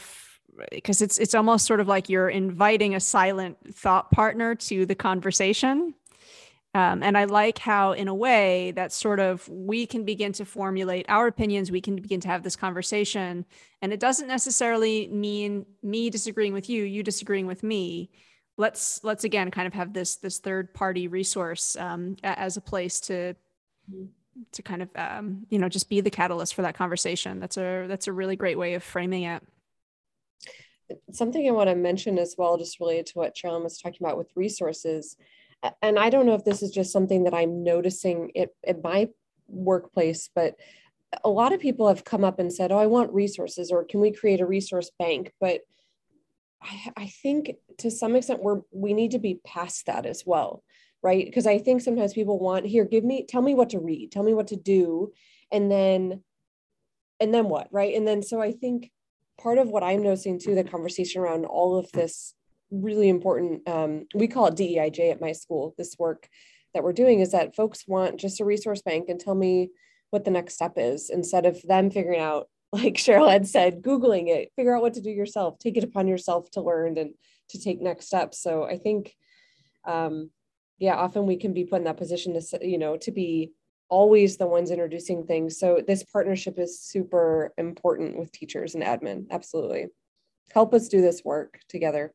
because 0.71 1.01
it's 1.01 1.18
it's 1.18 1.35
almost 1.35 1.66
sort 1.66 1.81
of 1.81 1.88
like 1.88 2.09
you're 2.09 2.29
inviting 2.29 2.94
a 2.94 3.01
silent 3.01 3.57
thought 3.75 4.11
partner 4.11 4.55
to 4.55 4.85
the 4.85 4.94
conversation 4.94 5.94
um, 6.75 7.03
and 7.03 7.17
I 7.17 7.25
like 7.25 7.59
how, 7.59 7.93
in 7.93 8.09
a 8.09 8.15
way, 8.15 8.73
that 8.73 8.93
sort 8.93 9.21
of 9.21 9.49
we 9.49 9.87
can 9.87 10.05
begin 10.05 10.33
to 10.35 10.45
formulate 10.45 11.07
our 11.09 11.27
opinions. 11.27 11.71
We 11.71 11.81
can 11.81 11.97
begin 11.97 12.21
to 12.21 12.29
have 12.29 12.43
this 12.43 12.57
conversation. 12.57 13.47
And 13.81 13.93
it 13.93 14.01
doesn't 14.01 14.29
necessarily 14.29 15.09
mean 15.09 15.65
me 15.83 16.11
disagreeing 16.11 16.53
with 16.53 16.69
you, 16.69 16.85
you 16.85 17.03
disagreeing 17.03 17.47
with 17.47 17.63
me. 17.63 18.11
Let's 18.59 19.03
let's 19.03 19.25
again 19.25 19.51
kind 19.51 19.67
of 19.67 19.75
have 19.75 19.93
this 19.93 20.17
this 20.17 20.41
third 20.41 20.75
party 20.75 21.09
resource 21.09 21.77
um, 21.77 22.17
as 22.23 22.57
a 22.57 22.61
place 22.61 23.01
to 23.03 23.35
to 24.53 24.63
kind 24.63 24.83
of 24.83 24.91
um, 24.97 25.47
you 25.49 25.59
know 25.59 25.69
just 25.69 25.89
be 25.89 26.01
the 26.01 26.11
catalyst 26.11 26.55
for 26.55 26.63
that 26.63 26.75
conversation. 26.75 27.41
That's 27.41 27.57
a 27.57 27.87
that's 27.89 28.09
a 28.09 28.13
really 28.13 28.37
great 28.37 28.59
way 28.59 28.75
of 28.75 28.83
framing 28.83 29.23
it. 29.23 29.43
Something 31.13 31.49
I 31.49 31.53
want 31.53 31.71
to 31.71 31.77
mention 31.77 32.19
as 32.19 32.35
well, 32.37 32.59
just 32.59 32.81
related 32.81 33.07
to 33.07 33.19
what 33.19 33.37
Cheryl 33.37 33.63
was 33.63 33.79
talking 33.79 33.99
about 34.01 34.19
with 34.19 34.31
resources 34.35 35.17
and 35.83 35.99
I 35.99 36.11
don't 36.11 36.27
know 36.27 36.35
if 36.35 36.44
this 36.44 36.62
is 36.62 36.71
just 36.71 36.92
something 36.92 37.25
that 37.25 37.35
I'm 37.35 37.64
noticing 37.64 38.31
it 38.35 38.55
in 38.62 38.81
my 38.83 39.09
workplace, 39.49 40.31
but 40.35 40.57
a 41.25 41.29
lot 41.29 41.53
of 41.53 41.61
people 41.61 41.88
have 41.88 42.05
come 42.05 42.25
up 42.25 42.38
and 42.38 42.53
said, 42.53 42.71
"Oh, 42.71 42.79
I 42.79 42.87
want 42.87 43.12
resources," 43.12 43.71
or 43.71 43.85
"Can 43.85 44.01
we 44.01 44.12
create 44.12 44.40
a 44.40 44.47
resource 44.47 44.90
bank?" 44.99 45.33
But 45.40 45.62
I, 46.62 46.92
I 46.97 47.07
think 47.07 47.53
to 47.79 47.90
some 47.90 48.14
extent 48.16 48.42
we're 48.42 48.61
we 48.71 48.94
need 48.94 49.12
to 49.12 49.18
be 49.18 49.40
past 49.47 49.87
that 49.87 50.07
as 50.07 50.25
well, 50.27 50.62
right? 51.03 51.25
Because 51.25 51.47
I 51.47 51.59
think 51.59 51.81
sometimes 51.81 52.12
people 52.12 52.38
want 52.38 52.66
here, 52.66 52.85
give 52.85 53.05
me, 53.05 53.25
tell 53.27 53.42
me 53.42 53.55
what 53.55 53.71
to 53.71 53.81
read, 53.81 54.12
tell 54.12 54.23
me 54.23 54.35
what 54.35 54.49
to 54.49 54.57
do, 54.57 55.12
and 55.51 55.71
then, 55.71 56.23
and 57.21 57.33
then 57.33 57.49
what, 57.49 57.68
right? 57.73 57.94
And 57.94 58.07
then 58.07 58.23
so 58.23 58.40
I 58.40 58.53
think 58.53 58.90
part 59.40 59.59
of 59.59 59.68
what 59.68 59.83
I'm 59.83 60.03
noticing 60.03 60.38
too, 60.38 60.55
the 60.55 60.64
conversation 60.64 61.23
around 61.23 61.47
all 61.47 61.79
of 61.79 61.90
this 61.92 62.35
really 62.71 63.09
important 63.09 63.67
um, 63.69 64.07
we 64.15 64.29
call 64.29 64.47
it 64.47 64.55
deij 64.55 65.11
at 65.11 65.21
my 65.21 65.33
school. 65.33 65.75
This 65.79 65.97
work 65.99 66.29
that 66.75 66.85
we're 66.85 66.93
doing 66.93 67.21
is 67.21 67.33
that 67.33 67.57
folks 67.57 67.87
want 67.87 68.21
just 68.21 68.41
a 68.41 68.45
resource 68.45 68.83
bank 68.83 69.09
and 69.09 69.19
tell 69.19 69.35
me 69.35 69.71
what 70.11 70.25
the 70.25 70.31
next 70.31 70.55
step 70.55 70.75
is 70.77 71.11
instead 71.11 71.47
of 71.47 71.61
them 71.63 71.91
figuring 71.91 72.21
out 72.21 72.49
like 72.73 72.95
cheryl 72.95 73.31
had 73.31 73.47
said 73.47 73.81
googling 73.81 74.29
it 74.29 74.53
figure 74.55 74.77
out 74.77 74.83
what 74.83 74.93
to 74.93 75.01
do 75.01 75.09
yourself 75.11 75.59
take 75.59 75.79
it 75.79 75.85
upon 75.85 76.07
yourself 76.07 76.51
to 76.51 76.61
learn 76.61 76.99
and 76.99 77.15
to 77.49 77.59
take 77.59 77.81
next 77.81 78.07
steps. 78.07 78.43
So 78.43 78.65
i 78.65 78.77
think 78.77 79.15
um, 79.87 80.31
yeah 80.79 80.97
often 80.97 81.27
we 81.27 81.37
can 81.37 81.55
be 81.55 81.65
put 81.65 81.79
in 81.79 81.85
that 81.85 81.97
position 81.97 82.39
to 82.39 82.59
you 82.63 82.79
know 82.79 82.97
to 82.99 83.11
be 83.11 83.53
always 83.89 84.37
the 84.37 84.47
ones 84.47 84.71
introducing 84.71 85.25
things. 85.25 85.59
So 85.59 85.83
this 85.87 86.05
partnership 86.05 86.59
is 86.59 86.81
super 86.81 87.53
important 87.57 88.19
with 88.19 88.31
teachers 88.33 88.75
and 88.75 88.85
admin. 88.85 89.27
Absolutely. 89.31 89.87
Help 90.53 90.75
us 90.75 90.89
do 90.89 91.01
this 91.01 91.25
work 91.25 91.61
together 91.69 92.13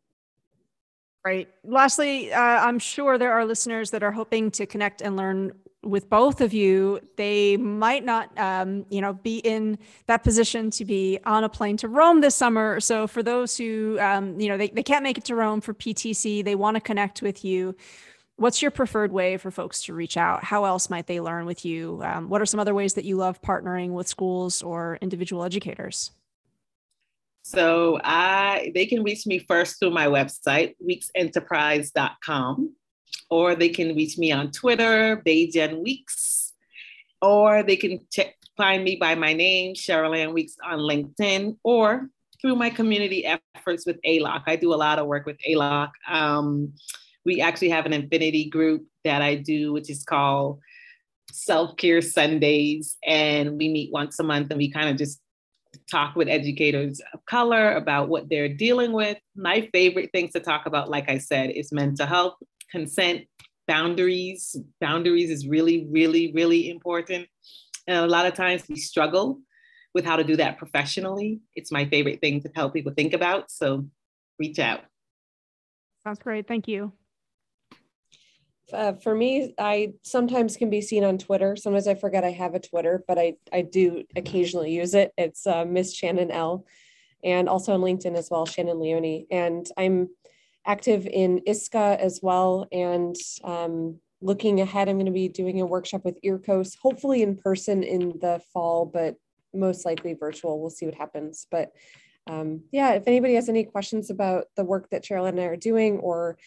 Right. 1.25 1.47
Lastly, 1.63 2.33
uh, 2.33 2.39
I'm 2.41 2.79
sure 2.79 3.17
there 3.17 3.31
are 3.31 3.45
listeners 3.45 3.91
that 3.91 4.03
are 4.03 4.11
hoping 4.11 4.51
to 4.51 4.65
connect 4.65 5.01
and 5.01 5.15
learn 5.15 5.53
with 5.81 6.09
both 6.09 6.41
of 6.41 6.53
you. 6.53 6.99
They 7.15 7.55
might 7.55 8.03
not, 8.03 8.37
um, 8.37 8.85
you 8.89 8.99
know, 8.99 9.13
be 9.13 9.37
in 9.37 9.77
that 10.07 10.23
position 10.23 10.69
to 10.71 10.83
be 10.83 11.19
on 11.25 11.45
a 11.45 11.49
plane 11.49 11.77
to 11.77 11.87
Rome 11.87 12.19
this 12.19 12.35
summer. 12.35 12.81
So 12.81 13.07
for 13.07 13.23
those 13.23 13.55
who, 13.57 13.97
um, 14.01 14.37
you 14.37 14.49
know, 14.49 14.57
they, 14.57 14.67
they 14.67 14.83
can't 14.83 15.03
make 15.03 15.17
it 15.17 15.23
to 15.25 15.35
Rome 15.35 15.61
for 15.61 15.73
PTC, 15.73 16.43
they 16.43 16.55
want 16.55 16.75
to 16.75 16.81
connect 16.81 17.21
with 17.21 17.45
you. 17.45 17.73
What's 18.37 18.61
your 18.61 18.71
preferred 18.71 19.13
way 19.13 19.37
for 19.37 19.51
folks 19.51 19.83
to 19.85 19.93
reach 19.93 20.17
out? 20.17 20.43
How 20.43 20.65
else 20.65 20.89
might 20.89 21.07
they 21.07 21.21
learn 21.21 21.45
with 21.45 21.65
you? 21.65 22.01
Um, 22.03 22.29
what 22.29 22.41
are 22.41 22.45
some 22.45 22.59
other 22.59 22.73
ways 22.73 22.95
that 22.95 23.05
you 23.05 23.15
love 23.15 23.41
partnering 23.41 23.91
with 23.91 24.07
schools 24.07 24.61
or 24.61 24.97
individual 25.01 25.43
educators? 25.45 26.11
So 27.43 27.99
I 28.03 28.71
they 28.73 28.85
can 28.85 29.03
reach 29.03 29.27
me 29.27 29.39
first 29.39 29.79
through 29.79 29.91
my 29.91 30.07
website, 30.07 30.75
weeksenterprise.com, 30.81 32.75
or 33.29 33.55
they 33.55 33.69
can 33.69 33.95
reach 33.95 34.17
me 34.17 34.31
on 34.31 34.51
Twitter, 34.51 35.21
Baygen 35.25 35.83
Weeks, 35.83 36.53
or 37.21 37.61
they 37.63 37.75
can 37.75 37.99
check 38.11 38.35
find 38.55 38.83
me 38.83 38.95
by 38.95 39.15
my 39.15 39.33
name, 39.33 39.73
Cheryl 39.73 40.17
Ann 40.17 40.33
Weeks 40.33 40.55
on 40.63 40.79
LinkedIn, 40.79 41.57
or 41.63 42.09
through 42.41 42.55
my 42.55 42.69
community 42.69 43.25
efforts 43.25 43.85
with 43.85 44.01
ALOC. 44.05 44.43
I 44.45 44.55
do 44.55 44.73
a 44.73 44.75
lot 44.75 44.99
of 44.99 45.07
work 45.07 45.25
with 45.25 45.37
ALOC. 45.47 45.89
Um, 46.07 46.73
we 47.25 47.41
actually 47.41 47.69
have 47.69 47.85
an 47.85 47.93
affinity 47.93 48.49
group 48.49 48.85
that 49.03 49.21
I 49.21 49.35
do, 49.35 49.73
which 49.73 49.89
is 49.89 50.03
called 50.03 50.59
Self 51.31 51.77
Care 51.77 52.01
Sundays. 52.01 52.97
And 53.05 53.57
we 53.57 53.69
meet 53.69 53.91
once 53.91 54.19
a 54.19 54.23
month 54.23 54.51
and 54.51 54.57
we 54.57 54.71
kind 54.71 54.89
of 54.89 54.97
just 54.97 55.19
talk 55.89 56.15
with 56.15 56.27
educators 56.27 57.01
of 57.13 57.25
color 57.25 57.73
about 57.73 58.09
what 58.09 58.29
they're 58.29 58.49
dealing 58.49 58.91
with. 58.91 59.17
My 59.35 59.69
favorite 59.73 60.09
things 60.11 60.31
to 60.33 60.39
talk 60.39 60.65
about, 60.65 60.89
like 60.89 61.09
I 61.09 61.17
said, 61.17 61.51
is 61.51 61.71
mental 61.71 62.07
health, 62.07 62.35
consent, 62.71 63.25
boundaries. 63.67 64.55
Boundaries 64.81 65.29
is 65.29 65.47
really, 65.47 65.87
really, 65.89 66.31
really 66.33 66.69
important. 66.69 67.27
And 67.87 67.97
a 67.97 68.07
lot 68.07 68.25
of 68.25 68.33
times 68.33 68.63
we 68.67 68.75
struggle 68.75 69.39
with 69.93 70.05
how 70.05 70.15
to 70.15 70.23
do 70.23 70.35
that 70.37 70.57
professionally. 70.57 71.41
It's 71.55 71.71
my 71.71 71.85
favorite 71.85 72.21
thing 72.21 72.41
to 72.41 72.49
help 72.55 72.73
people 72.73 72.93
think 72.95 73.13
about. 73.13 73.51
So 73.51 73.87
reach 74.39 74.59
out. 74.59 74.81
Sounds 76.03 76.19
great. 76.19 76.47
Thank 76.47 76.67
you 76.67 76.91
uh, 78.71 78.93
for 78.93 79.13
me, 79.13 79.53
I 79.57 79.93
sometimes 80.03 80.55
can 80.55 80.69
be 80.69 80.81
seen 80.81 81.03
on 81.03 81.17
Twitter. 81.17 81.55
Sometimes 81.55 81.87
I 81.87 81.95
forget 81.95 82.23
I 82.23 82.31
have 82.31 82.55
a 82.55 82.59
Twitter, 82.59 83.03
but 83.07 83.19
I, 83.19 83.35
I 83.51 83.61
do 83.61 84.03
occasionally 84.15 84.71
use 84.71 84.93
it. 84.93 85.11
It's 85.17 85.45
uh, 85.45 85.65
Miss 85.65 85.93
Shannon 85.93 86.31
L. 86.31 86.65
And 87.23 87.47
also 87.49 87.73
on 87.73 87.81
LinkedIn 87.81 88.15
as 88.15 88.29
well, 88.29 88.45
Shannon 88.45 88.79
Leone. 88.79 89.25
And 89.31 89.65
I'm 89.77 90.09
active 90.65 91.05
in 91.07 91.41
ISCA 91.47 91.97
as 91.97 92.19
well. 92.21 92.67
And 92.71 93.15
um, 93.43 93.99
looking 94.21 94.61
ahead, 94.61 94.89
I'm 94.89 94.97
going 94.97 95.05
to 95.05 95.11
be 95.11 95.29
doing 95.29 95.61
a 95.61 95.65
workshop 95.65 96.05
with 96.05 96.21
IRCOS, 96.21 96.77
hopefully 96.81 97.21
in 97.21 97.37
person 97.37 97.83
in 97.83 98.19
the 98.21 98.41
fall, 98.53 98.85
but 98.85 99.15
most 99.53 99.85
likely 99.85 100.13
virtual. 100.13 100.59
We'll 100.59 100.69
see 100.69 100.85
what 100.85 100.95
happens. 100.95 101.47
But 101.49 101.71
um, 102.27 102.63
yeah, 102.71 102.93
if 102.93 103.03
anybody 103.07 103.35
has 103.35 103.49
any 103.49 103.65
questions 103.65 104.09
about 104.09 104.45
the 104.55 104.63
work 104.63 104.89
that 104.89 105.03
Cheryl 105.03 105.27
and 105.27 105.39
I 105.39 105.45
are 105.45 105.57
doing 105.57 105.99
or 105.99 106.37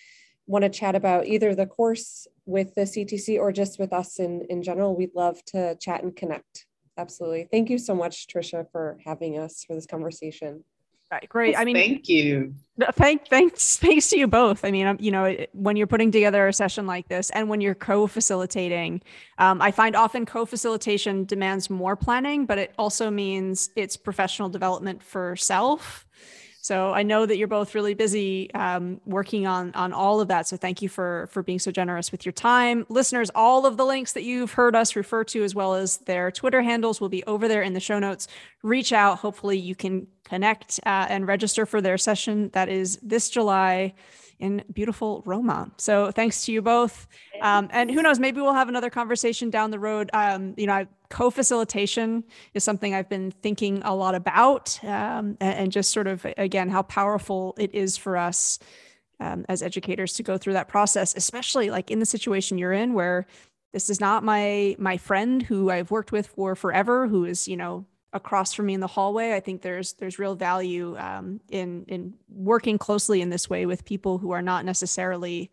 want 0.46 0.62
to 0.62 0.68
chat 0.68 0.94
about 0.94 1.26
either 1.26 1.54
the 1.54 1.66
course 1.66 2.26
with 2.44 2.74
the 2.74 2.82
CTC 2.82 3.38
or 3.38 3.52
just 3.52 3.78
with 3.78 3.92
us 3.92 4.18
in, 4.18 4.46
in 4.48 4.62
general, 4.62 4.94
we'd 4.94 5.14
love 5.14 5.44
to 5.46 5.76
chat 5.76 6.02
and 6.02 6.14
connect. 6.14 6.66
Absolutely. 6.96 7.48
Thank 7.50 7.68
you 7.68 7.78
so 7.78 7.94
much, 7.94 8.26
Tricia, 8.26 8.70
for 8.70 8.98
having 9.04 9.38
us 9.38 9.64
for 9.64 9.74
this 9.74 9.87
conversation. 9.87 10.64
Right, 11.11 11.28
great. 11.28 11.52
Yes, 11.52 11.61
I 11.61 11.64
mean, 11.64 11.76
thank 11.76 12.09
you. 12.09 12.54
Thank, 12.94 13.28
thanks, 13.28 13.76
thanks 13.76 14.11
to 14.11 14.18
you 14.18 14.26
both. 14.26 14.64
I 14.64 14.72
mean, 14.72 14.96
you 14.98 15.12
know, 15.12 15.37
when 15.52 15.76
you're 15.76 15.87
putting 15.87 16.11
together 16.11 16.48
a 16.48 16.52
session 16.52 16.85
like 16.85 17.06
this, 17.06 17.30
and 17.30 17.48
when 17.48 17.61
you're 17.61 17.76
co-facilitating, 17.76 19.02
um, 19.38 19.62
I 19.62 19.70
find 19.70 19.94
often 19.94 20.26
co-facilitation 20.26 21.24
demands 21.24 21.70
more 21.70 21.94
planning, 21.94 22.44
but 22.44 22.59
it 22.59 22.74
also 22.76 23.09
means 23.09 23.70
it's 23.76 23.96
professional 23.96 24.48
development 24.48 25.00
for 25.00 25.37
self. 25.37 26.06
So 26.66 26.92
I 26.92 27.05
know 27.05 27.26
that 27.26 27.37
you're 27.37 27.46
both 27.46 27.76
really 27.76 27.94
busy 27.94 28.52
um, 28.52 29.00
working 29.07 29.46
on 29.46 29.72
on 29.76 29.92
all 29.92 30.20
of 30.20 30.26
that. 30.26 30.48
So 30.48 30.57
thank 30.57 30.83
you 30.83 30.88
for 30.88 31.29
for 31.31 31.44
being 31.44 31.61
so 31.61 31.70
generous 31.70 32.11
with 32.11 32.26
your 32.26 32.33
time, 32.33 32.85
listeners. 32.88 33.31
All 33.37 33.66
of 33.66 33.76
the 33.76 33.85
links 33.85 34.14
that 34.14 34.24
you've 34.24 34.55
heard 34.55 34.74
us 34.74 34.96
refer 34.96 35.22
to, 35.22 35.44
as 35.44 35.55
well 35.55 35.76
as 35.76 35.98
their 35.98 36.33
Twitter 36.33 36.62
handles, 36.62 37.00
will 37.00 37.09
be 37.09 37.22
over 37.24 37.46
there 37.46 37.62
in 37.62 37.72
the 37.72 37.79
show 37.79 38.00
notes. 38.00 38.26
Reach 38.64 38.92
out. 38.92 39.18
Hopefully, 39.18 39.57
you 39.57 39.76
can 39.76 40.09
connect 40.24 40.81
uh, 40.85 41.07
and 41.09 41.29
register 41.29 41.66
for 41.66 41.81
their 41.81 41.96
session. 41.96 42.50
That 42.52 42.68
is 42.68 42.98
this 43.00 43.31
July 43.31 43.94
in 44.38 44.62
beautiful 44.72 45.22
Roma. 45.25 45.70
So 45.77 46.11
thanks 46.11 46.44
to 46.44 46.53
you 46.53 46.62
both. 46.62 47.07
Um, 47.40 47.68
and 47.72 47.90
who 47.90 48.03
knows, 48.03 48.18
maybe 48.18 48.40
we'll 48.40 48.53
have 48.55 48.68
another 48.68 48.90
conversation 48.90 49.51
down 49.51 49.70
the 49.70 49.79
road. 49.79 50.11
Um, 50.12 50.55
you 50.57 50.66
know, 50.66 50.87
co-facilitation 51.09 52.25
is 52.55 52.64
something 52.64 52.94
I've 52.94 53.09
been 53.09 53.31
thinking 53.31 53.83
a 53.85 53.94
lot 53.94 54.14
about 54.14 54.79
um, 54.85 55.37
and, 55.40 55.72
just 55.72 55.92
sort 55.92 56.07
of, 56.07 56.27
again, 56.37 56.68
how 56.68 56.83
powerful 56.83 57.55
it 57.59 57.75
is 57.75 57.96
for 57.96 58.16
us 58.16 58.59
um, 59.20 59.46
as 59.49 59.62
educators 59.62 60.14
to 60.14 60.22
go 60.22 60.37
through 60.37 60.55
that 60.55 60.68
process, 60.68 61.14
especially 61.16 61.70
like 61.70 61.90
in 61.90 61.99
the 61.99 62.07
situation 62.07 62.59
you're 62.59 62.72
in 62.72 62.92
where 62.92 63.27
this 63.72 63.90
is 63.90 64.01
not 64.01 64.25
my 64.25 64.75
my 64.79 64.96
friend 64.96 65.42
who 65.42 65.70
I've 65.70 65.90
worked 65.90 66.12
with 66.12 66.29
for 66.29 66.55
forever, 66.55 67.09
who 67.09 67.25
is, 67.25 67.46
you 67.46 67.57
know, 67.57 67.85
across 68.16 68.52
from 68.52 68.66
me 68.66 68.74
in 68.74 68.81
the 68.81 68.87
hallway. 68.87 69.35
I 69.35 69.40
think 69.40 69.62
there's 69.62 69.92
there's 69.94 70.18
real 70.18 70.35
value 70.35 70.96
um, 70.98 71.40
in 71.48 71.85
in 71.87 72.14
working 72.29 72.79
closely 72.79 73.20
in 73.20 73.31
this 73.31 73.48
way 73.48 73.66
with 73.66 73.85
people 73.85 74.18
who 74.18 74.33
are 74.33 74.42
not 74.42 74.64
necessarily, 74.64 75.50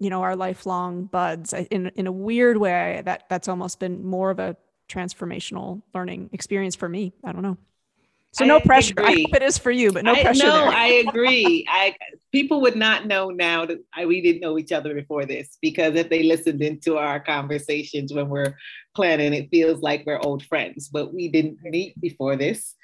you 0.00 0.10
know, 0.10 0.22
our 0.22 0.34
lifelong 0.34 1.04
buds. 1.04 1.52
In 1.52 1.92
in 1.94 2.06
a 2.06 2.12
weird 2.12 2.56
way, 2.56 3.02
that 3.04 3.28
that's 3.28 3.48
almost 3.48 3.78
been 3.78 4.04
more 4.04 4.30
of 4.30 4.38
a 4.38 4.56
transformational 4.88 5.82
learning 5.94 6.30
experience 6.32 6.74
for 6.74 6.88
me. 6.88 7.12
I 7.22 7.32
don't 7.32 7.42
know. 7.42 7.58
So 8.32 8.44
no 8.44 8.56
I 8.56 8.60
pressure. 8.60 8.92
Agree. 8.92 9.06
I 9.06 9.10
hope 9.22 9.36
it 9.36 9.42
is 9.42 9.58
for 9.58 9.70
you, 9.70 9.90
but 9.90 10.04
no 10.04 10.12
I, 10.12 10.22
pressure. 10.22 10.44
No, 10.44 10.52
there. 10.52 10.68
I 10.68 10.86
agree. 11.06 11.66
I 11.68 11.94
people 12.30 12.60
would 12.60 12.76
not 12.76 13.06
know 13.06 13.30
now 13.30 13.64
that 13.64 13.78
I, 13.94 14.04
we 14.06 14.20
didn't 14.20 14.40
know 14.40 14.58
each 14.58 14.70
other 14.70 14.94
before 14.94 15.24
this 15.24 15.56
because 15.62 15.94
if 15.94 16.10
they 16.10 16.22
listened 16.22 16.62
into 16.62 16.98
our 16.98 17.20
conversations 17.20 18.12
when 18.12 18.28
we're 18.28 18.54
planning, 18.94 19.32
it 19.32 19.48
feels 19.50 19.80
like 19.80 20.04
we're 20.06 20.20
old 20.20 20.44
friends, 20.44 20.88
but 20.88 21.14
we 21.14 21.28
didn't 21.28 21.58
meet 21.62 21.98
before 22.00 22.36
this. 22.36 22.74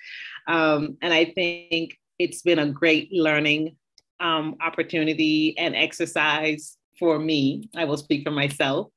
Um, 0.49 0.97
and 1.03 1.13
I 1.13 1.27
think 1.27 1.99
it's 2.19 2.43
been 2.43 2.59
a 2.59 2.71
great 2.71 3.13
learning 3.13 3.77
um, 4.21 4.57
opportunity 4.63 5.57
and 5.59 5.75
exercise 5.75 6.77
for 6.99 7.19
me. 7.19 7.69
I 7.77 7.85
will 7.85 7.97
speak 7.97 8.25
for 8.25 8.31
myself. 8.31 8.89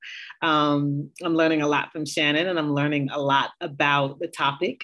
Um, 0.41 1.09
I'm 1.23 1.35
learning 1.35 1.61
a 1.61 1.67
lot 1.67 1.91
from 1.91 2.05
Shannon 2.05 2.47
and 2.47 2.59
I'm 2.59 2.73
learning 2.73 3.09
a 3.11 3.19
lot 3.19 3.51
about 3.59 4.19
the 4.19 4.27
topic. 4.27 4.81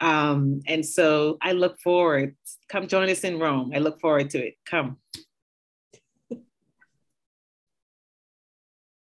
Um, 0.00 0.60
and 0.66 0.84
so 0.84 1.38
I 1.42 1.52
look 1.52 1.78
forward. 1.80 2.34
Come 2.68 2.88
join 2.88 3.08
us 3.10 3.24
in 3.24 3.38
Rome. 3.38 3.72
I 3.74 3.78
look 3.78 4.00
forward 4.00 4.30
to 4.30 4.46
it. 4.46 4.54
Come. 4.64 4.96